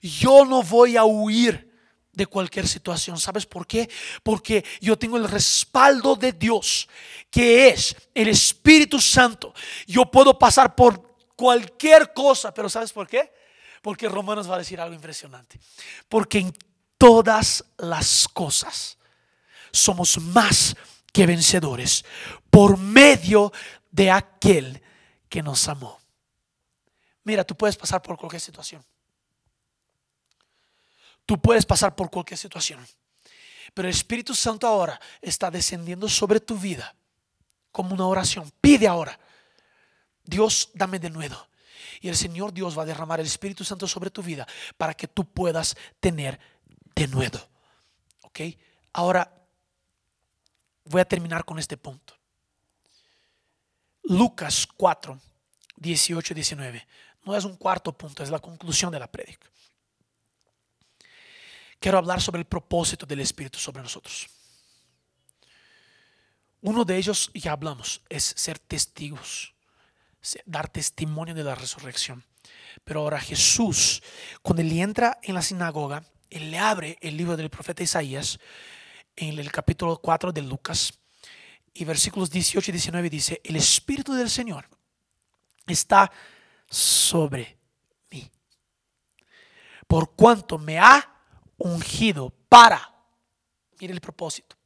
Yo 0.00 0.44
no 0.46 0.62
voy 0.62 0.96
a 0.96 1.04
huir 1.04 1.70
de 2.12 2.26
cualquier 2.26 2.66
situación. 2.66 3.18
¿Sabes 3.18 3.44
por 3.44 3.66
qué? 3.66 3.90
Porque 4.22 4.64
yo 4.80 4.98
tengo 4.98 5.16
el 5.16 5.28
respaldo 5.28 6.16
de 6.16 6.32
Dios, 6.32 6.88
que 7.30 7.68
es 7.68 7.94
el 8.14 8.28
Espíritu 8.28 9.00
Santo. 9.00 9.54
Yo 9.86 10.10
puedo 10.10 10.38
pasar 10.38 10.74
por 10.74 11.16
cualquier 11.36 12.12
cosa, 12.12 12.52
pero 12.54 12.68
¿sabes 12.68 12.92
por 12.92 13.06
qué? 13.06 13.32
Porque 13.82 14.08
Romanos 14.08 14.48
va 14.48 14.54
a 14.54 14.58
decir 14.58 14.80
algo 14.80 14.94
impresionante. 14.94 15.60
Porque 16.08 16.38
en 16.38 16.56
todas 16.96 17.64
las 17.78 18.28
cosas 18.28 18.96
somos 19.72 20.18
más 20.18 20.76
que 21.12 21.26
vencedores 21.26 22.04
por 22.48 22.78
medio 22.78 23.52
de 23.90 24.10
aquel 24.10 24.80
que 25.28 25.42
nos 25.42 25.68
amó. 25.68 25.98
Mira, 27.24 27.44
tú 27.44 27.56
puedes 27.56 27.76
pasar 27.76 28.00
por 28.00 28.16
cualquier 28.16 28.40
situación. 28.40 28.84
Tú 31.26 31.40
puedes 31.40 31.66
pasar 31.66 31.94
por 31.94 32.10
cualquier 32.10 32.38
situación. 32.38 32.86
Pero 33.74 33.88
el 33.88 33.94
Espíritu 33.94 34.34
Santo 34.34 34.66
ahora 34.66 35.00
está 35.20 35.50
descendiendo 35.50 36.08
sobre 36.08 36.40
tu 36.40 36.58
vida 36.58 36.94
como 37.70 37.94
una 37.94 38.06
oración. 38.06 38.50
Pide 38.60 38.86
ahora, 38.86 39.18
Dios, 40.24 40.70
dame 40.74 40.98
de 40.98 41.10
nuevo. 41.10 41.48
Y 42.00 42.08
el 42.08 42.16
Señor 42.16 42.52
Dios 42.52 42.76
va 42.76 42.82
a 42.82 42.86
derramar 42.86 43.20
el 43.20 43.26
Espíritu 43.26 43.64
Santo 43.64 43.86
sobre 43.86 44.10
tu 44.10 44.22
vida 44.22 44.46
para 44.76 44.94
que 44.94 45.08
tú 45.08 45.24
puedas 45.24 45.76
tener 46.00 46.38
de 46.94 47.08
nuevo. 47.08 47.38
¿Ok? 48.22 48.40
Ahora 48.92 49.32
voy 50.84 51.00
a 51.00 51.04
terminar 51.04 51.44
con 51.44 51.58
este 51.58 51.76
punto. 51.76 52.14
Lucas 54.04 54.66
4, 54.76 55.18
18 55.76 56.34
19. 56.34 56.86
No 57.24 57.36
es 57.36 57.44
un 57.44 57.56
cuarto 57.56 57.92
punto, 57.92 58.22
es 58.22 58.30
la 58.30 58.40
conclusión 58.40 58.90
de 58.90 58.98
la 58.98 59.10
prédica. 59.10 59.48
Quiero 61.78 61.98
hablar 61.98 62.20
sobre 62.20 62.40
el 62.40 62.46
propósito 62.46 63.06
del 63.06 63.20
Espíritu 63.20 63.58
sobre 63.58 63.82
nosotros. 63.82 64.28
Uno 66.60 66.84
de 66.84 66.96
ellos, 66.96 67.30
ya 67.34 67.52
hablamos, 67.52 68.02
es 68.08 68.22
ser 68.36 68.58
testigos, 68.58 69.52
dar 70.46 70.68
testimonio 70.68 71.34
de 71.34 71.44
la 71.44 71.54
resurrección. 71.54 72.24
Pero 72.84 73.00
ahora 73.00 73.20
Jesús, 73.20 74.02
cuando 74.42 74.62
él 74.62 74.72
entra 74.78 75.18
en 75.22 75.34
la 75.34 75.42
sinagoga, 75.42 76.04
él 76.30 76.50
le 76.50 76.58
abre 76.58 76.98
el 77.00 77.16
libro 77.16 77.36
del 77.36 77.50
profeta 77.50 77.82
Isaías 77.82 78.38
en 79.16 79.38
el 79.38 79.52
capítulo 79.52 79.98
4 79.98 80.32
de 80.32 80.42
Lucas 80.42 80.94
y 81.74 81.84
versículos 81.84 82.30
18 82.30 82.70
y 82.70 82.72
19 82.72 83.10
dice, 83.10 83.40
el 83.44 83.56
Espíritu 83.56 84.14
del 84.14 84.30
Señor 84.30 84.68
está 85.66 86.10
sobre 86.68 87.58
mí. 88.10 88.30
Por 89.86 90.14
cuanto 90.14 90.58
me 90.58 90.78
ha 90.78 91.08
ungido 91.58 92.30
para, 92.48 92.94
mire 93.78 93.92
el 93.92 94.00
propósito, 94.00 94.56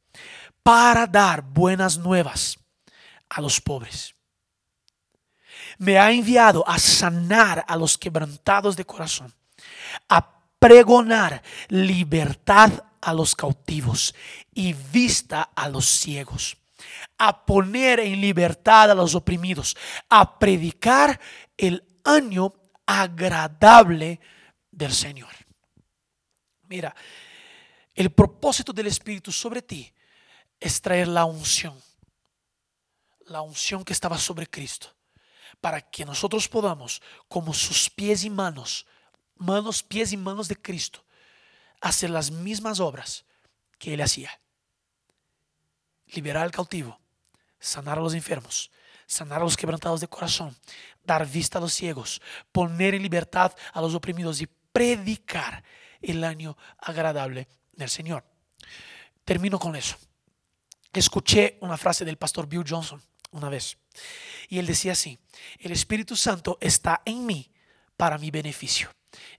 para 0.63 1.05
dar 1.05 1.41
buenas 1.41 1.97
nuevas 1.97 2.57
a 3.29 3.41
los 3.41 3.61
pobres. 3.61 4.16
Me 5.77 5.97
ha 5.97 6.11
enviado 6.11 6.67
a 6.67 6.79
sanar 6.79 7.63
a 7.67 7.75
los 7.75 7.97
quebrantados 7.97 8.75
de 8.75 8.85
corazón, 8.85 9.33
a 10.09 10.37
pregonar 10.59 11.41
libertad 11.69 12.71
a 13.01 13.13
los 13.13 13.35
cautivos 13.35 14.13
y 14.53 14.73
vista 14.73 15.51
a 15.55 15.69
los 15.69 15.85
ciegos, 15.85 16.57
a 17.17 17.45
poner 17.45 17.99
en 17.99 18.19
libertad 18.19 18.91
a 18.91 18.95
los 18.95 19.15
oprimidos, 19.15 19.77
a 20.09 20.39
predicar 20.39 21.19
el 21.55 21.83
año 22.03 22.53
agradable 22.85 24.19
del 24.71 24.93
Señor. 24.93 25.31
Mira, 26.63 26.95
el 27.93 28.11
propósito 28.11 28.73
del 28.73 28.87
Espíritu 28.87 29.31
sobre 29.31 29.61
ti 29.61 29.93
es 30.59 30.81
traer 30.81 31.07
la 31.07 31.25
unción, 31.25 31.79
la 33.27 33.41
unción 33.41 33.83
que 33.83 33.93
estaba 33.93 34.17
sobre 34.17 34.47
Cristo, 34.47 34.93
para 35.61 35.81
que 35.81 36.05
nosotros 36.05 36.47
podamos, 36.47 37.01
como 37.27 37.53
sus 37.53 37.89
pies 37.89 38.23
y 38.23 38.29
manos, 38.29 38.85
manos, 39.35 39.83
pies 39.83 40.11
y 40.11 40.17
manos 40.17 40.47
de 40.47 40.55
Cristo, 40.55 41.03
hacer 41.81 42.09
las 42.09 42.31
mismas 42.31 42.79
obras 42.79 43.25
que 43.77 43.93
Él 43.93 44.01
hacía. 44.01 44.39
Liberar 46.07 46.43
al 46.43 46.51
cautivo, 46.51 46.99
sanar 47.59 47.97
a 47.97 48.01
los 48.01 48.13
enfermos, 48.13 48.71
sanar 49.05 49.41
a 49.41 49.43
los 49.43 49.57
quebrantados 49.57 50.01
de 50.01 50.07
corazón, 50.07 50.55
dar 51.03 51.25
vista 51.25 51.57
a 51.57 51.61
los 51.61 51.73
ciegos, 51.73 52.21
poner 52.51 52.95
en 52.95 53.03
libertad 53.03 53.53
a 53.73 53.81
los 53.81 53.93
oprimidos 53.93 54.41
y 54.41 54.47
predicar 54.71 55.63
el 56.01 56.23
año 56.23 56.57
agradable 56.77 57.47
del 57.73 57.89
Señor. 57.89 58.23
Termino 59.25 59.59
con 59.59 59.75
eso. 59.75 59.97
Escuché 60.93 61.57
una 61.61 61.77
frase 61.77 62.05
del 62.05 62.17
pastor 62.17 62.47
Bill 62.47 62.63
Johnson 62.67 63.01
una 63.37 63.49
vez 63.49 63.77
y 64.47 64.59
él 64.59 64.65
decía 64.65 64.93
así, 64.93 65.19
el 65.59 65.71
Espíritu 65.71 66.15
Santo 66.15 66.57
está 66.61 67.01
en 67.05 67.25
mí 67.25 67.51
para 67.95 68.17
mi 68.17 68.31
beneficio 68.31 68.89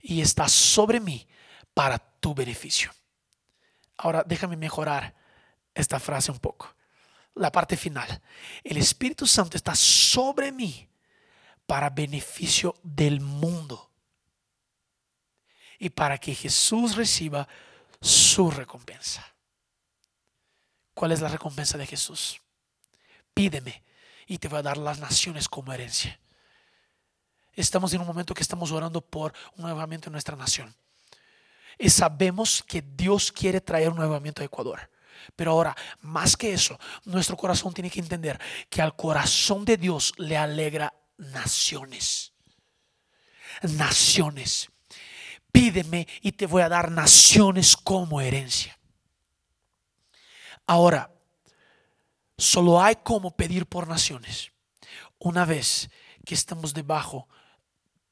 y 0.01 0.21
está 0.21 0.47
sobre 0.47 0.99
mí 0.99 1.27
para 1.73 1.97
tu 1.97 2.35
beneficio. 2.35 2.91
Ahora 3.97 4.23
déjame 4.25 4.55
mejorar 4.55 5.15
esta 5.73 5.99
frase 5.99 6.31
un 6.31 6.39
poco. 6.39 6.75
La 7.35 7.51
parte 7.51 7.77
final. 7.77 8.21
El 8.63 8.77
Espíritu 8.77 9.25
Santo 9.25 9.57
está 9.57 9.73
sobre 9.75 10.51
mí 10.51 10.87
para 11.65 11.89
beneficio 11.89 12.75
del 12.83 13.21
mundo 13.21 13.91
y 15.77 15.89
para 15.89 16.17
que 16.17 16.35
Jesús 16.35 16.95
reciba 16.95 17.47
su 18.01 18.51
recompensa. 18.51 19.25
¿Cuál 20.93 21.13
es 21.13 21.21
la 21.21 21.29
recompensa 21.29 21.77
de 21.77 21.87
Jesús? 21.87 22.41
Pídeme 23.33 23.88
y 24.29 24.37
te 24.37 24.47
voy 24.47 24.59
a 24.59 24.63
dar 24.63 24.77
las 24.77 24.99
naciones 24.99 25.49
como 25.49 25.73
herencia. 25.73 26.17
Estamos 27.53 27.91
en 27.93 27.99
un 27.99 28.07
momento 28.07 28.33
que 28.33 28.43
estamos 28.43 28.71
orando 28.71 29.01
por 29.01 29.33
un 29.57 29.63
nuevamiento 29.63 30.07
en 30.07 30.13
nuestra 30.13 30.37
nación. 30.37 30.73
Y 31.77 31.89
sabemos 31.89 32.63
que 32.65 32.81
Dios 32.81 33.31
quiere 33.31 33.59
traer 33.59 33.89
un 33.89 33.97
nuevamiento 33.97 34.41
a 34.41 34.45
Ecuador. 34.45 34.89
Pero 35.35 35.51
ahora, 35.51 35.75
más 36.01 36.37
que 36.37 36.53
eso, 36.53 36.79
nuestro 37.05 37.35
corazón 37.35 37.73
tiene 37.73 37.89
que 37.89 37.99
entender 37.99 38.39
que 38.69 38.81
al 38.81 38.95
corazón 38.95 39.65
de 39.65 39.77
Dios 39.77 40.13
le 40.17 40.37
alegra 40.37 40.93
naciones. 41.17 42.31
Naciones 43.63 44.69
pídeme 45.51 46.07
y 46.21 46.33
te 46.33 46.45
voy 46.45 46.61
a 46.61 46.69
dar 46.69 46.91
naciones 46.91 47.75
como 47.75 48.21
herencia. 48.21 48.77
Ahora, 50.67 51.11
solo 52.39 52.81
hay 52.81 52.95
como 53.03 53.35
pedir 53.35 53.65
por 53.65 53.87
naciones 53.87 54.51
una 55.19 55.45
vez 55.45 55.89
que 56.25 56.33
estamos 56.33 56.73
debajo, 56.73 57.27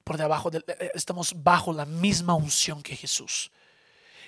por 0.04 0.18
debajo, 0.18 0.52
de, 0.52 0.64
eh, 0.68 0.92
estamos 0.94 1.44
bajo 1.44 1.74
la 1.74 1.86
misma 1.86 2.36
unción 2.36 2.84
que 2.84 2.96
Jesús, 2.96 3.52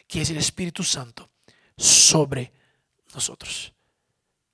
que 0.08 0.22
es 0.22 0.30
el 0.30 0.38
Espíritu 0.38 0.84
Santo 0.84 1.30
sobre 1.78 2.52
nosotros. 3.14 3.74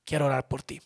Quiero 0.04 0.26
orar 0.26 0.48
por 0.48 0.64
ti 0.64 0.82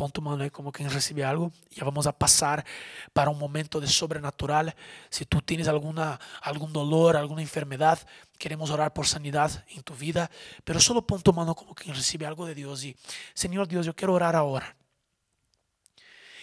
pon 0.00 0.10
tu 0.10 0.22
mano 0.22 0.42
ahí 0.42 0.48
como 0.48 0.72
quien 0.72 0.88
recibe 0.88 1.22
algo. 1.24 1.52
Ya 1.72 1.84
vamos 1.84 2.06
a 2.06 2.12
pasar 2.12 2.64
para 3.12 3.28
un 3.28 3.38
momento 3.38 3.82
de 3.82 3.86
sobrenatural. 3.86 4.74
Si 5.10 5.26
tú 5.26 5.42
tienes 5.42 5.68
alguna, 5.68 6.18
algún 6.40 6.72
dolor, 6.72 7.18
alguna 7.18 7.42
enfermedad, 7.42 7.98
queremos 8.38 8.70
orar 8.70 8.94
por 8.94 9.06
sanidad 9.06 9.62
en 9.68 9.82
tu 9.82 9.94
vida. 9.94 10.30
Pero 10.64 10.80
solo 10.80 11.06
pon 11.06 11.20
tu 11.20 11.34
mano 11.34 11.54
como 11.54 11.74
quien 11.74 11.94
recibe 11.94 12.24
algo 12.24 12.46
de 12.46 12.54
Dios. 12.54 12.82
Y 12.82 12.96
Señor 13.34 13.68
Dios, 13.68 13.84
yo 13.84 13.94
quiero 13.94 14.14
orar 14.14 14.34
ahora. 14.36 14.74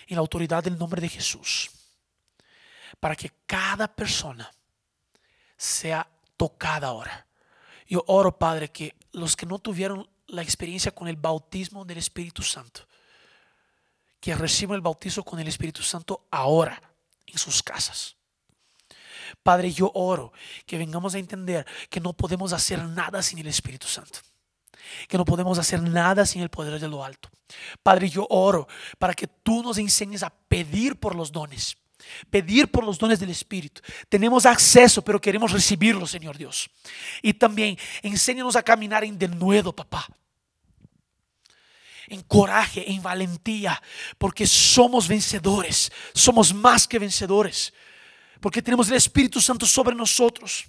En 0.06 0.18
la 0.18 0.22
autoridad 0.22 0.64
del 0.64 0.78
nombre 0.78 1.02
de 1.02 1.10
Jesús. 1.10 1.72
Para 3.00 3.16
que 3.16 3.32
cada 3.48 3.88
persona 3.88 4.52
sea 5.58 6.08
tocada 6.38 6.90
ahora. 6.90 7.26
Yo 7.88 8.04
oro, 8.06 8.38
Padre, 8.38 8.70
que 8.70 8.94
los 9.14 9.36
que 9.36 9.48
no 9.48 9.58
tuvieron 9.58 10.08
la 10.28 10.44
experiencia 10.44 10.92
con 10.92 11.08
el 11.08 11.16
bautismo 11.16 11.86
del 11.86 11.98
Espíritu 11.98 12.44
Santo, 12.44 12.88
que 14.20 14.36
reciban 14.36 14.76
el 14.76 14.82
bautizo 14.82 15.24
con 15.24 15.40
el 15.40 15.48
Espíritu 15.48 15.84
Santo 15.84 16.28
ahora 16.32 16.82
en 17.26 17.38
sus 17.38 17.62
casas. 17.62 18.16
Padre, 19.44 19.72
yo 19.72 19.92
oro 19.94 20.34
que 20.66 20.78
vengamos 20.78 21.16
a 21.16 21.20
entender 21.20 21.66
que 21.90 22.00
no 22.00 22.14
podemos 22.14 22.54
hacer 22.54 22.84
nada 22.84 23.22
sin 23.22 23.40
el 23.40 23.48
Espíritu 23.48 23.88
Santo. 23.88 24.20
Que 25.08 25.18
no 25.18 25.26
podemos 25.26 25.58
hacer 25.58 25.82
nada 25.82 26.26
sin 26.26 26.42
el 26.42 26.50
poder 26.50 26.80
de 26.80 26.88
lo 26.88 27.04
alto. 27.04 27.30
Padre, 27.84 28.10
yo 28.10 28.26
oro 28.30 28.68
para 28.98 29.14
que 29.14 29.28
tú 29.28 29.62
nos 29.64 29.78
enseñes 29.78 30.24
a 30.24 30.30
pedir 30.30 30.98
por 30.98 31.16
los 31.16 31.32
dones. 31.32 31.78
Pedir 32.30 32.72
por 32.72 32.84
los 32.84 32.98
dones 32.98 33.20
del 33.20 33.30
Espíritu. 33.30 33.82
Tenemos 34.08 34.46
acceso, 34.46 35.02
pero 35.02 35.20
queremos 35.20 35.52
recibirlo, 35.52 36.08
Señor 36.08 36.38
Dios. 36.38 36.70
Y 37.22 37.34
también 37.34 37.78
enséñanos 38.02 38.56
a 38.56 38.64
caminar 38.64 39.04
en 39.04 39.18
denuedo, 39.18 39.76
papá. 39.76 40.08
En 42.08 42.22
coraje, 42.22 42.90
en 42.92 43.02
valentía, 43.02 43.82
porque 44.18 44.48
somos 44.48 45.08
vencedores, 45.08 45.92
somos 46.14 46.54
más 46.54 46.88
que 46.88 47.00
vencedores, 47.00 47.74
porque 48.40 48.62
tenemos 48.62 48.90
el 48.90 48.96
Espíritu 48.96 49.42
Santo 49.42 49.66
sobre 49.66 49.96
nosotros. 49.96 50.66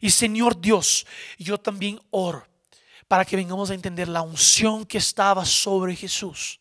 Y 0.00 0.10
Señor 0.10 0.60
Dios, 0.60 1.06
yo 1.38 1.58
también 1.58 2.00
oro 2.10 2.46
para 3.08 3.24
que 3.24 3.36
vengamos 3.36 3.70
a 3.70 3.74
entender 3.74 4.08
la 4.08 4.22
unción 4.22 4.84
que 4.84 4.98
estaba 4.98 5.44
sobre 5.44 5.94
Jesús, 5.94 6.60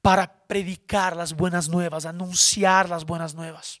para 0.00 0.46
predicar 0.46 1.16
las 1.16 1.34
buenas 1.34 1.68
nuevas, 1.68 2.06
anunciar 2.06 2.88
las 2.88 3.04
buenas 3.04 3.34
nuevas, 3.34 3.80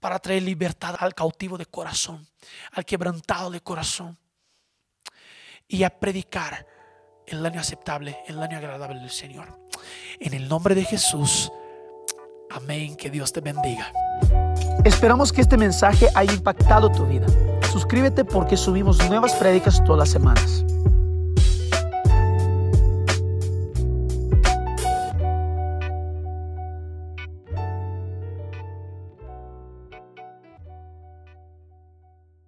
para 0.00 0.18
traer 0.18 0.42
libertad 0.42 0.96
al 0.98 1.14
cautivo 1.14 1.58
de 1.58 1.66
corazón, 1.66 2.26
al 2.72 2.84
quebrantado 2.84 3.50
de 3.50 3.60
corazón, 3.60 4.18
y 5.68 5.84
a 5.84 5.90
predicar 5.90 6.66
el 7.26 7.44
año 7.44 7.60
aceptable, 7.60 8.16
el 8.26 8.42
año 8.42 8.58
agradable 8.58 9.00
del 9.00 9.10
Señor. 9.10 9.58
En 10.20 10.34
el 10.34 10.48
nombre 10.48 10.74
de 10.74 10.84
Jesús, 10.84 11.50
amén, 12.50 12.96
que 12.96 13.10
Dios 13.10 13.32
te 13.32 13.40
bendiga. 13.40 13.92
Esperamos 14.84 15.32
que 15.32 15.40
este 15.40 15.56
mensaje 15.56 16.08
haya 16.14 16.32
impactado 16.32 16.90
tu 16.90 17.06
vida. 17.06 17.26
Suscríbete 17.70 18.24
porque 18.24 18.56
subimos 18.56 18.98
nuevas 19.08 19.34
prédicas 19.34 19.82
todas 19.84 19.98
las 19.98 20.10
semanas. 20.10 20.64